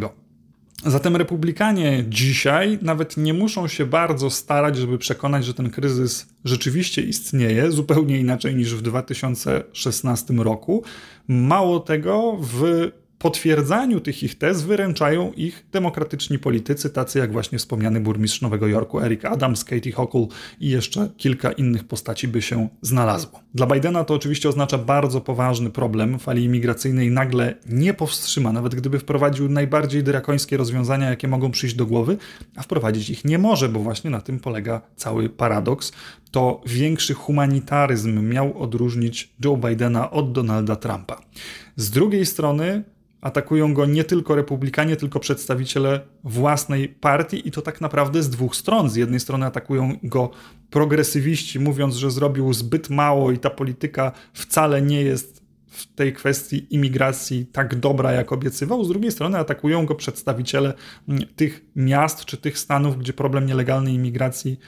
Zatem 0.87 1.17
republikanie 1.17 2.05
dzisiaj 2.09 2.79
nawet 2.83 3.17
nie 3.17 3.35
muszą 3.35 3.69
się 3.69 3.87
bardzo 3.87 4.31
starać, 4.31 4.77
żeby 4.77 4.99
przekonać, 4.99 5.45
że 5.45 5.55
ten 5.55 5.71
kryzys 5.71 6.27
rzeczywiście 6.45 7.03
istnieje, 7.03 7.71
zupełnie 7.71 8.19
inaczej 8.19 8.57
niż 8.57 8.75
w 8.75 8.83
2016 8.83 10.35
roku. 10.35 10.83
Mało 11.29 11.81
tego, 11.81 12.39
w 12.41 12.91
potwierdzaniu 13.23 14.01
tych 14.01 14.23
ich 14.23 14.39
tez 14.39 14.63
wyręczają 14.63 15.33
ich 15.33 15.67
demokratyczni 15.73 16.39
politycy, 16.39 16.91
tacy 16.91 17.19
jak 17.19 17.33
właśnie 17.33 17.59
wspomniany 17.59 18.01
burmistrz 18.01 18.41
Nowego 18.41 18.67
Jorku 18.67 19.01
Eric 19.01 19.25
Adams, 19.25 19.65
Katie 19.65 19.93
Hochul 19.93 20.27
i 20.61 20.71
jeszcze 20.71 21.09
kilka 21.17 21.53
innych 21.53 21.85
postaci 21.85 22.29
by 22.29 22.43
się 22.43 22.69
znalazło. 22.81 23.41
Dla 23.55 23.67
Bidena 23.67 24.05
to 24.05 24.15
oczywiście 24.15 24.49
oznacza 24.49 24.79
bardzo 24.79 25.21
poważny 25.21 25.71
problem. 25.71 26.19
Fali 26.19 26.45
imigracyjnej 26.45 27.11
nagle 27.11 27.55
nie 27.67 27.95
powstrzyma, 27.95 28.53
nawet 28.53 28.75
gdyby 28.75 28.99
wprowadził 28.99 29.49
najbardziej 29.49 30.03
drakońskie 30.03 30.57
rozwiązania, 30.57 31.11
jakie 31.11 31.29
mogą 31.29 31.51
przyjść 31.51 31.75
do 31.75 31.87
głowy, 31.87 32.17
a 32.57 32.63
wprowadzić 32.63 33.11
ich 33.11 33.25
nie 33.25 33.39
może, 33.39 33.69
bo 33.69 33.81
właśnie 33.81 34.11
na 34.11 34.21
tym 34.21 34.41
polega 34.41 34.81
cały 34.97 35.29
paradoks. 35.29 35.93
To 36.31 36.61
większy 36.67 37.15
humanitaryzm 37.15 38.29
miał 38.29 38.63
odróżnić 38.63 39.35
Joe 39.45 39.57
Bidena 39.57 40.11
od 40.11 40.33
Donalda 40.33 40.77
Trumpa. 40.77 41.21
Z 41.77 41.91
drugiej 41.91 42.27
strony 42.27 42.85
atakują 43.23 43.75
go 43.75 43.87
nie 43.87 44.05
tylko 44.05 44.35
republikanie, 44.35 44.97
tylko 44.97 45.21
przedstawiciele 45.21 46.01
własnej 46.25 46.89
partii 46.89 47.49
i 47.49 47.51
to 47.51 47.63
tak 47.63 47.81
naprawdę 47.81 48.23
z 48.23 48.31
dwóch 48.31 48.57
stron. 48.57 48.91
Z 48.91 48.97
jednej 48.97 49.21
strony 49.21 49.47
atakują 49.47 49.93
go 50.03 50.31
progresywiści, 50.71 51.61
mówiąc, 51.61 51.95
że 51.95 52.11
zrobił 52.11 52.53
zbyt 52.53 52.91
mało 52.91 53.33
i 53.33 53.39
ta 53.39 53.51
polityka 53.51 54.13
wcale 54.33 54.83
nie 54.83 55.03
jest 55.03 55.42
w 55.73 55.87
tej 55.87 56.13
kwestii 56.13 56.67
imigracji 56.71 57.47
tak 57.53 57.75
dobra, 57.75 58.13
jak 58.13 58.33
obiecywał. 58.33 58.85
Z 58.85 58.89
drugiej 58.89 59.13
strony 59.13 59.39
atakują 59.39 59.87
go 59.87 59.95
przedstawiciele 59.95 60.75
mm, 61.09 61.27
tych 61.37 61.65
miast 61.77 62.25
czy 62.25 62.37
tych 62.37 62.59
stanów, 62.59 62.99
gdzie 62.99 63.13
problem 63.13 63.47
nielegalnej 63.47 63.95
imigracji 63.95 64.59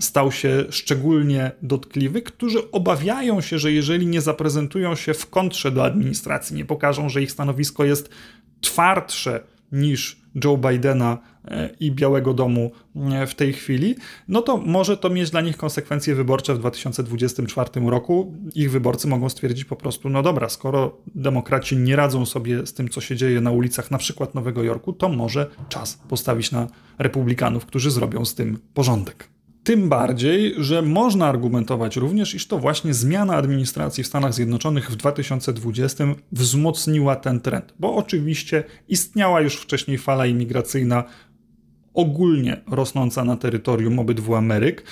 stał 0.00 0.32
się 0.32 0.64
szczególnie 0.70 1.50
dotkliwy, 1.62 2.22
którzy 2.22 2.70
obawiają 2.70 3.40
się, 3.40 3.58
że 3.58 3.72
jeżeli 3.72 4.06
nie 4.06 4.20
zaprezentują 4.20 4.94
się 4.94 5.14
w 5.14 5.30
kontrze 5.30 5.70
do 5.70 5.84
administracji, 5.84 6.56
nie 6.56 6.64
pokażą, 6.64 7.08
że 7.08 7.22
ich 7.22 7.32
stanowisko 7.32 7.84
jest 7.84 8.10
twardsze 8.60 9.40
niż 9.72 10.20
Joe 10.44 10.56
Bidena 10.56 11.18
e, 11.44 11.70
i 11.80 11.92
Białego 11.92 12.34
Domu 12.34 12.70
e, 12.96 13.26
w 13.26 13.34
tej 13.34 13.52
chwili, 13.52 13.94
no 14.28 14.42
to 14.42 14.56
może 14.56 14.96
to 14.96 15.10
mieć 15.10 15.30
dla 15.30 15.40
nich 15.40 15.56
konsekwencje 15.56 16.14
wyborcze 16.14 16.54
w 16.54 16.58
2024 16.58 17.70
roku. 17.86 18.34
Ich 18.54 18.70
wyborcy 18.70 19.08
mogą 19.08 19.28
stwierdzić 19.28 19.64
po 19.64 19.76
prostu, 19.76 20.08
no 20.08 20.22
dobra, 20.22 20.48
skoro 20.48 20.96
demokraci 21.14 21.76
nie 21.76 21.96
radzą 21.96 22.26
sobie 22.26 22.66
z 22.66 22.74
tym, 22.74 22.88
co 22.88 23.00
się 23.00 23.16
dzieje 23.16 23.40
na 23.40 23.50
ulicach 23.50 23.90
na 23.90 23.98
przykład 23.98 24.34
Nowego 24.34 24.62
Jorku, 24.62 24.92
to 24.92 25.08
może 25.08 25.46
czas 25.68 25.98
postawić 26.08 26.52
na 26.52 26.66
republikanów, 26.98 27.66
którzy 27.66 27.90
zrobią 27.90 28.24
z 28.24 28.34
tym 28.34 28.58
porządek. 28.74 29.37
Tym 29.68 29.88
bardziej, 29.88 30.54
że 30.58 30.82
można 30.82 31.26
argumentować 31.26 31.96
również, 31.96 32.34
iż 32.34 32.46
to 32.46 32.58
właśnie 32.58 32.94
zmiana 32.94 33.36
administracji 33.36 34.04
w 34.04 34.06
Stanach 34.06 34.34
Zjednoczonych 34.34 34.90
w 34.90 34.96
2020 34.96 36.04
wzmocniła 36.32 37.16
ten 37.16 37.40
trend, 37.40 37.74
bo 37.78 37.96
oczywiście 37.96 38.64
istniała 38.88 39.40
już 39.40 39.56
wcześniej 39.56 39.98
fala 39.98 40.26
imigracyjna 40.26 41.04
ogólnie 41.94 42.60
rosnąca 42.70 43.24
na 43.24 43.36
terytorium 43.36 43.98
obydwu 43.98 44.34
Ameryk. 44.34 44.84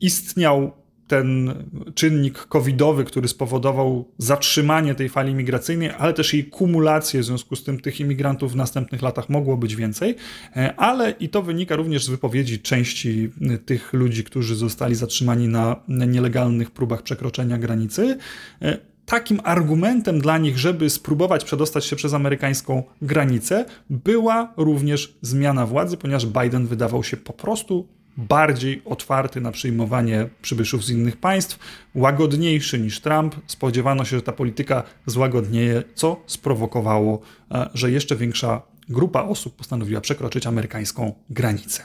Istniał 0.00 0.72
ten 1.10 1.54
czynnik 1.94 2.38
covidowy, 2.38 3.04
który 3.04 3.28
spowodował 3.28 4.08
zatrzymanie 4.18 4.94
tej 4.94 5.08
fali 5.08 5.34
migracyjnej, 5.34 5.90
ale 5.98 6.12
też 6.12 6.34
jej 6.34 6.44
kumulację, 6.44 7.20
w 7.20 7.24
związku 7.24 7.56
z 7.56 7.64
tym 7.64 7.80
tych 7.80 8.00
imigrantów 8.00 8.52
w 8.52 8.56
następnych 8.56 9.02
latach 9.02 9.28
mogło 9.28 9.56
być 9.56 9.76
więcej, 9.76 10.16
e, 10.56 10.74
ale 10.76 11.10
i 11.10 11.28
to 11.28 11.42
wynika 11.42 11.76
również 11.76 12.04
z 12.04 12.08
wypowiedzi 12.08 12.58
części 12.58 13.30
e, 13.40 13.58
tych 13.58 13.92
ludzi, 13.92 14.24
którzy 14.24 14.56
zostali 14.56 14.94
zatrzymani 14.94 15.48
na 15.48 15.76
nielegalnych 15.88 16.70
próbach 16.70 17.02
przekroczenia 17.02 17.58
granicy. 17.58 18.18
E, 18.62 18.78
takim 19.06 19.40
argumentem 19.44 20.20
dla 20.20 20.38
nich, 20.38 20.58
żeby 20.58 20.90
spróbować 20.90 21.44
przedostać 21.44 21.84
się 21.84 21.96
przez 21.96 22.14
amerykańską 22.14 22.82
granicę, 23.02 23.64
była 23.90 24.52
również 24.56 25.18
zmiana 25.22 25.66
władzy, 25.66 25.96
ponieważ 25.96 26.26
Biden 26.26 26.66
wydawał 26.66 27.04
się 27.04 27.16
po 27.16 27.32
prostu 27.32 27.88
bardziej 28.16 28.82
otwarty 28.84 29.40
na 29.40 29.52
przyjmowanie 29.52 30.28
przybyszów 30.42 30.84
z 30.84 30.90
innych 30.90 31.16
państw, 31.16 31.58
łagodniejszy 31.94 32.80
niż 32.80 33.00
Trump. 33.00 33.34
Spodziewano 33.46 34.04
się, 34.04 34.16
że 34.16 34.22
ta 34.22 34.32
polityka 34.32 34.82
złagodnieje, 35.06 35.82
co 35.94 36.22
sprowokowało, 36.26 37.20
e, 37.50 37.70
że 37.74 37.90
jeszcze 37.90 38.16
większa 38.16 38.62
grupa 38.88 39.22
osób 39.22 39.56
postanowiła 39.56 40.00
przekroczyć 40.00 40.46
amerykańską 40.46 41.14
granicę. 41.30 41.82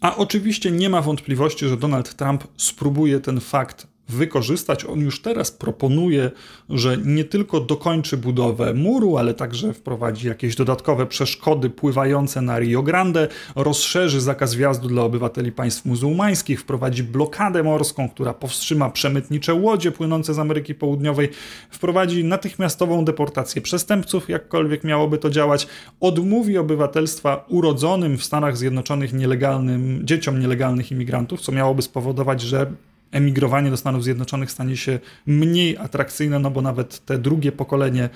A 0.00 0.16
oczywiście 0.16 0.70
nie 0.70 0.90
ma 0.90 1.02
wątpliwości, 1.02 1.68
że 1.68 1.76
Donald 1.76 2.14
Trump 2.14 2.44
spróbuje 2.56 3.20
ten 3.20 3.40
fakt 3.40 3.86
wykorzystać. 4.08 4.84
On 4.84 5.00
już 5.00 5.22
teraz 5.22 5.50
proponuje, 5.50 6.30
że 6.70 6.96
nie 7.04 7.24
tylko 7.24 7.60
dokończy 7.60 8.16
budowę 8.16 8.74
muru, 8.74 9.16
ale 9.16 9.34
także 9.34 9.72
wprowadzi 9.72 10.28
jakieś 10.28 10.56
dodatkowe 10.56 11.06
przeszkody 11.06 11.70
pływające 11.70 12.40
na 12.40 12.58
Rio 12.58 12.82
Grande, 12.82 13.28
rozszerzy 13.56 14.20
zakaz 14.20 14.54
wjazdu 14.54 14.88
dla 14.88 15.02
obywateli 15.02 15.52
państw 15.52 15.84
muzułmańskich, 15.84 16.60
wprowadzi 16.60 17.02
blokadę 17.02 17.62
morską, 17.62 18.08
która 18.08 18.34
powstrzyma 18.34 18.90
przemytnicze 18.90 19.54
łodzie 19.54 19.92
płynące 19.92 20.34
z 20.34 20.38
Ameryki 20.38 20.74
Południowej, 20.74 21.28
wprowadzi 21.70 22.24
natychmiastową 22.24 23.04
deportację 23.04 23.62
przestępców, 23.62 24.28
jakkolwiek 24.28 24.84
miałoby 24.84 25.18
to 25.18 25.30
działać, 25.30 25.66
odmówi 26.00 26.58
obywatelstwa 26.58 27.44
urodzonym 27.48 28.18
w 28.18 28.24
Stanach 28.24 28.56
Zjednoczonych 28.56 29.12
nielegalnym 29.12 30.00
dzieciom 30.04 30.40
nielegalnych 30.40 30.92
imigrantów, 30.92 31.40
co 31.40 31.52
miałoby 31.52 31.82
spowodować, 31.82 32.40
że 32.40 32.72
emigrowanie 33.12 33.70
do 33.70 33.76
Stanów 33.76 34.04
Zjednoczonych 34.04 34.50
stanie 34.50 34.76
się 34.76 34.98
mniej 35.26 35.76
atrakcyjne, 35.76 36.38
no 36.38 36.50
bo 36.50 36.62
nawet 36.62 37.04
te 37.04 37.18
drugie 37.18 37.52
pokolenie 37.52 38.08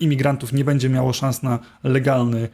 imigrantów 0.00 0.52
nie 0.52 0.64
będzie 0.64 0.88
miało 0.88 1.12
szans 1.12 1.42
na 1.42 1.58
legalny 1.84 2.48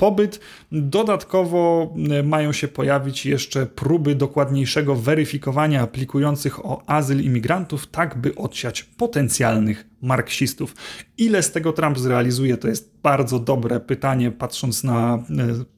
pobyt. 0.00 0.40
Dodatkowo 0.72 1.94
e, 2.10 2.22
mają 2.22 2.52
się 2.52 2.68
pojawić 2.68 3.26
jeszcze 3.26 3.66
próby 3.66 4.14
dokładniejszego 4.14 4.96
weryfikowania 4.96 5.82
aplikujących 5.82 6.66
o 6.66 6.82
azyl 6.86 7.24
imigrantów, 7.24 7.86
tak 7.86 8.18
by 8.18 8.34
odsiać 8.34 8.82
potencjalnych 8.82 9.86
marksistów. 10.02 10.74
Ile 11.18 11.42
z 11.42 11.52
tego 11.52 11.72
Trump 11.72 11.98
zrealizuje, 11.98 12.56
to 12.56 12.68
jest 12.68 12.89
bardzo 13.02 13.38
dobre 13.38 13.80
pytanie, 13.80 14.30
patrząc 14.30 14.84
na 14.84 15.14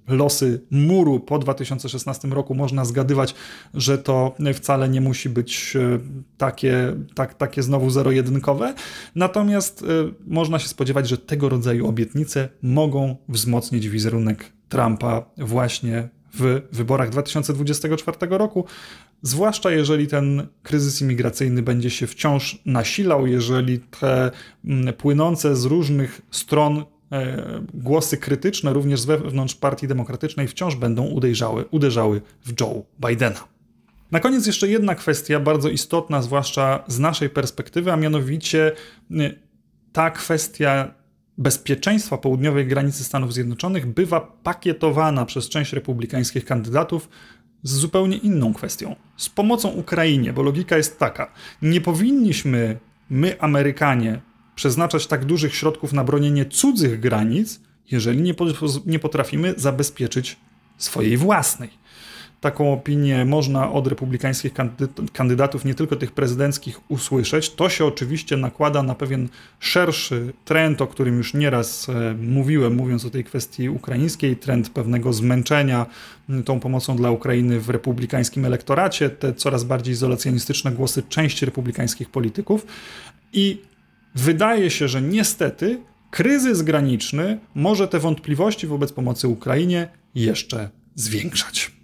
e, 0.09 0.15
losy 0.15 0.61
muru 0.71 1.21
po 1.21 1.39
2016 1.39 2.29
roku. 2.29 2.55
Można 2.55 2.85
zgadywać, 2.85 3.35
że 3.75 3.99
to 3.99 4.35
wcale 4.55 4.89
nie 4.89 5.01
musi 5.01 5.29
być 5.29 5.77
e, 5.77 5.99
takie, 6.39 6.97
tak, 7.15 7.35
takie 7.35 7.63
znowu 7.63 7.91
zero-jedynkowe. 7.91 8.75
Natomiast 9.15 9.83
e, 9.83 9.87
można 10.27 10.59
się 10.59 10.69
spodziewać, 10.69 11.09
że 11.09 11.19
tego 11.19 11.49
rodzaju 11.49 11.89
obietnice 11.89 12.49
mogą 12.63 13.17
wzmocnić 13.29 13.89
wizerunek 13.89 14.53
Trumpa 14.69 15.25
właśnie 15.37 16.09
w 16.35 16.63
wyborach 16.73 17.11
2024 17.11 18.17
roku, 18.31 18.65
zwłaszcza 19.23 19.71
jeżeli 19.71 20.07
ten 20.07 20.47
kryzys 20.63 21.03
imigracyjny 21.03 21.63
będzie 21.63 21.91
się 21.91 22.07
wciąż 22.07 22.59
nasilał, 22.67 23.27
jeżeli 23.27 23.79
te 23.79 24.31
płynące 24.99 25.57
z 25.57 25.65
różnych 25.65 26.21
stron 26.31 26.85
głosy 27.75 28.17
krytyczne, 28.17 28.73
również 28.73 29.01
z 29.01 29.05
wewnątrz 29.05 29.55
Partii 29.55 29.89
Demokratycznej, 29.89 30.49
wciąż 30.49 30.77
będą 30.77 31.07
uderzały, 31.07 31.65
uderzały 31.71 32.21
w 32.45 32.61
Joe 32.61 32.85
Bidena. 33.07 33.45
Na 34.11 34.21
koniec 34.21 34.47
jeszcze 34.47 34.69
jedna 34.69 34.95
kwestia 34.95 35.41
bardzo 35.41 35.69
istotna, 35.69 36.23
zwłaszcza 36.23 36.85
z 36.87 36.99
naszej 36.99 37.31
perspektywy, 37.31 37.93
a 37.93 37.97
mianowicie 37.97 38.73
y, 39.11 39.39
ta 39.93 40.11
kwestia 40.11 40.95
bezpieczeństwa 41.39 42.19
południowej 42.19 42.67
granicy 42.67 43.05
Stanów 43.05 43.35
Zjednoczonych 43.35 43.87
bywa 43.87 44.21
pakietowana 44.21 45.27
przez 45.27 45.49
część 45.49 45.73
republikańskich 45.73 46.45
kandydatów 46.45 47.09
z 47.63 47.73
zupełnie 47.73 48.17
inną 48.17 48.55
kwestią 48.55 48.97
z 49.17 49.29
pomocą 49.29 49.69
Ukrainie, 49.69 50.33
bo 50.33 50.43
logika 50.43 50.77
jest 50.77 50.99
taka: 50.99 51.33
nie 51.63 51.81
powinniśmy 51.81 52.79
my, 53.11 53.41
Amerykanie, 53.41 54.21
przeznaczać 54.63 55.07
tak 55.07 55.25
dużych 55.25 55.55
środków 55.55 55.93
na 55.93 56.05
bronienie 56.05 56.45
cudzych 56.45 57.01
granic, 57.01 57.61
jeżeli 57.91 58.23
nie, 58.23 58.35
nie 58.87 58.99
potrafimy 58.99 59.55
zabezpieczyć 59.57 60.37
swojej 60.79 61.17
własnej. 61.17 61.71
Taką 62.41 62.73
opinię 62.73 63.25
można 63.25 63.73
od 63.73 63.87
republikańskich 63.87 64.53
kandydatów, 65.13 65.65
nie 65.65 65.75
tylko 65.75 65.97
tych 65.97 66.13
prezydenckich, 66.13 66.81
usłyszeć. 66.89 67.51
To 67.51 67.69
się 67.69 67.85
oczywiście 67.85 68.37
nakłada 68.37 68.83
na 68.83 68.95
pewien 68.95 69.29
szerszy 69.61 70.33
trend, 70.45 70.83
o 70.83 70.87
którym 70.87 71.17
już 71.17 71.35
nieraz 71.35 71.89
e, 71.89 72.15
mówiłem, 72.15 72.75
mówiąc 72.75 73.05
o 73.05 73.11
tej 73.11 73.25
kwestii 73.25 73.69
ukraińskiej, 73.69 74.37
trend 74.37 74.71
pewnego 74.71 75.13
zmęczenia 75.13 75.87
tą 76.45 76.61
pomocą 76.61 76.97
dla 76.97 77.11
Ukrainy 77.11 77.61
w 77.61 77.71
republikańskim 77.71 78.45
elektoracie, 78.45 79.11
te 79.11 79.35
coraz 79.35 79.65
bardziej 79.65 79.93
izolacjonistyczne 79.93 80.73
głosy 80.73 81.03
części 81.09 81.47
republikańskich 81.47 82.11
polityków. 82.11 82.67
I 83.33 83.72
wydaje 84.15 84.71
się, 84.71 84.89
że 84.89 85.03
niestety 85.03 85.83
kryzys 86.11 86.63
graniczny 86.63 87.39
może 87.55 87.89
te 87.89 87.99
wątpliwości 87.99 88.67
wobec 88.67 88.93
pomocy 88.93 89.29
Ukrainie 89.29 89.89
jeszcze 90.15 90.71
zwiększać. 90.95 91.82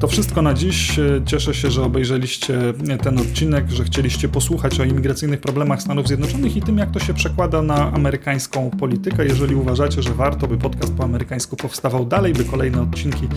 To 0.00 0.08
wszystko 0.08 0.42
na 0.42 0.54
dziś. 0.54 1.00
Cieszę 1.26 1.54
się, 1.54 1.70
że 1.70 1.82
obejrzeliście 1.82 2.58
ten 3.02 3.18
odcinek, 3.18 3.70
że 3.70 3.84
chcieliście 3.84 4.28
posłuchać 4.28 4.80
o 4.80 4.84
imigracyjnych 4.84 5.40
problemach 5.40 5.82
Stanów 5.82 6.06
Zjednoczonych 6.06 6.56
i 6.56 6.62
tym, 6.62 6.78
jak 6.78 6.90
to 6.90 7.00
się 7.00 7.14
przekłada 7.14 7.62
na 7.62 7.92
amerykańską 7.92 8.70
politykę. 8.70 9.26
Jeżeli 9.26 9.54
uważacie, 9.54 10.02
że 10.02 10.14
warto, 10.14 10.46
by 10.46 10.58
podcast 10.58 10.92
po 10.92 11.04
amerykańsku 11.04 11.56
powstawał 11.56 12.06
dalej, 12.06 12.32
by 12.32 12.44
kolejne 12.44 12.82
odcinki 12.82 13.28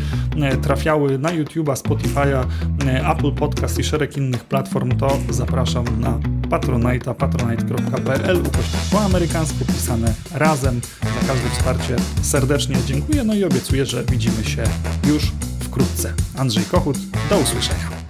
e, 0.41 0.57
trafiały 0.57 1.17
na 1.17 1.29
YouTube'a, 1.29 1.73
Spotify'a, 1.73 2.45
e, 2.85 3.09
Apple 3.09 3.31
Podcast 3.31 3.79
i 3.79 3.83
szereg 3.83 4.17
innych 4.17 4.43
platform, 4.43 4.97
to 4.97 5.17
zapraszam 5.29 5.85
na 5.99 6.19
Patronite'a, 6.49 7.15
patronite.pl 7.15 8.37
ukośnik 8.37 8.81
po 8.91 9.01
amerykańsku 9.01 9.65
pisane 9.65 10.13
razem. 10.33 10.81
Za 11.21 11.27
każde 11.27 11.49
wsparcie 11.49 11.95
serdecznie 12.21 12.75
dziękuję, 12.85 13.23
no 13.23 13.33
i 13.33 13.43
obiecuję, 13.43 13.85
że 13.85 14.03
widzimy 14.03 14.43
się 14.43 14.63
już 15.07 15.31
wkrótce. 15.71 16.13
Andrzej 16.37 16.65
Kochut, 16.65 16.97
do 17.29 17.37
usłyszenia. 17.37 18.00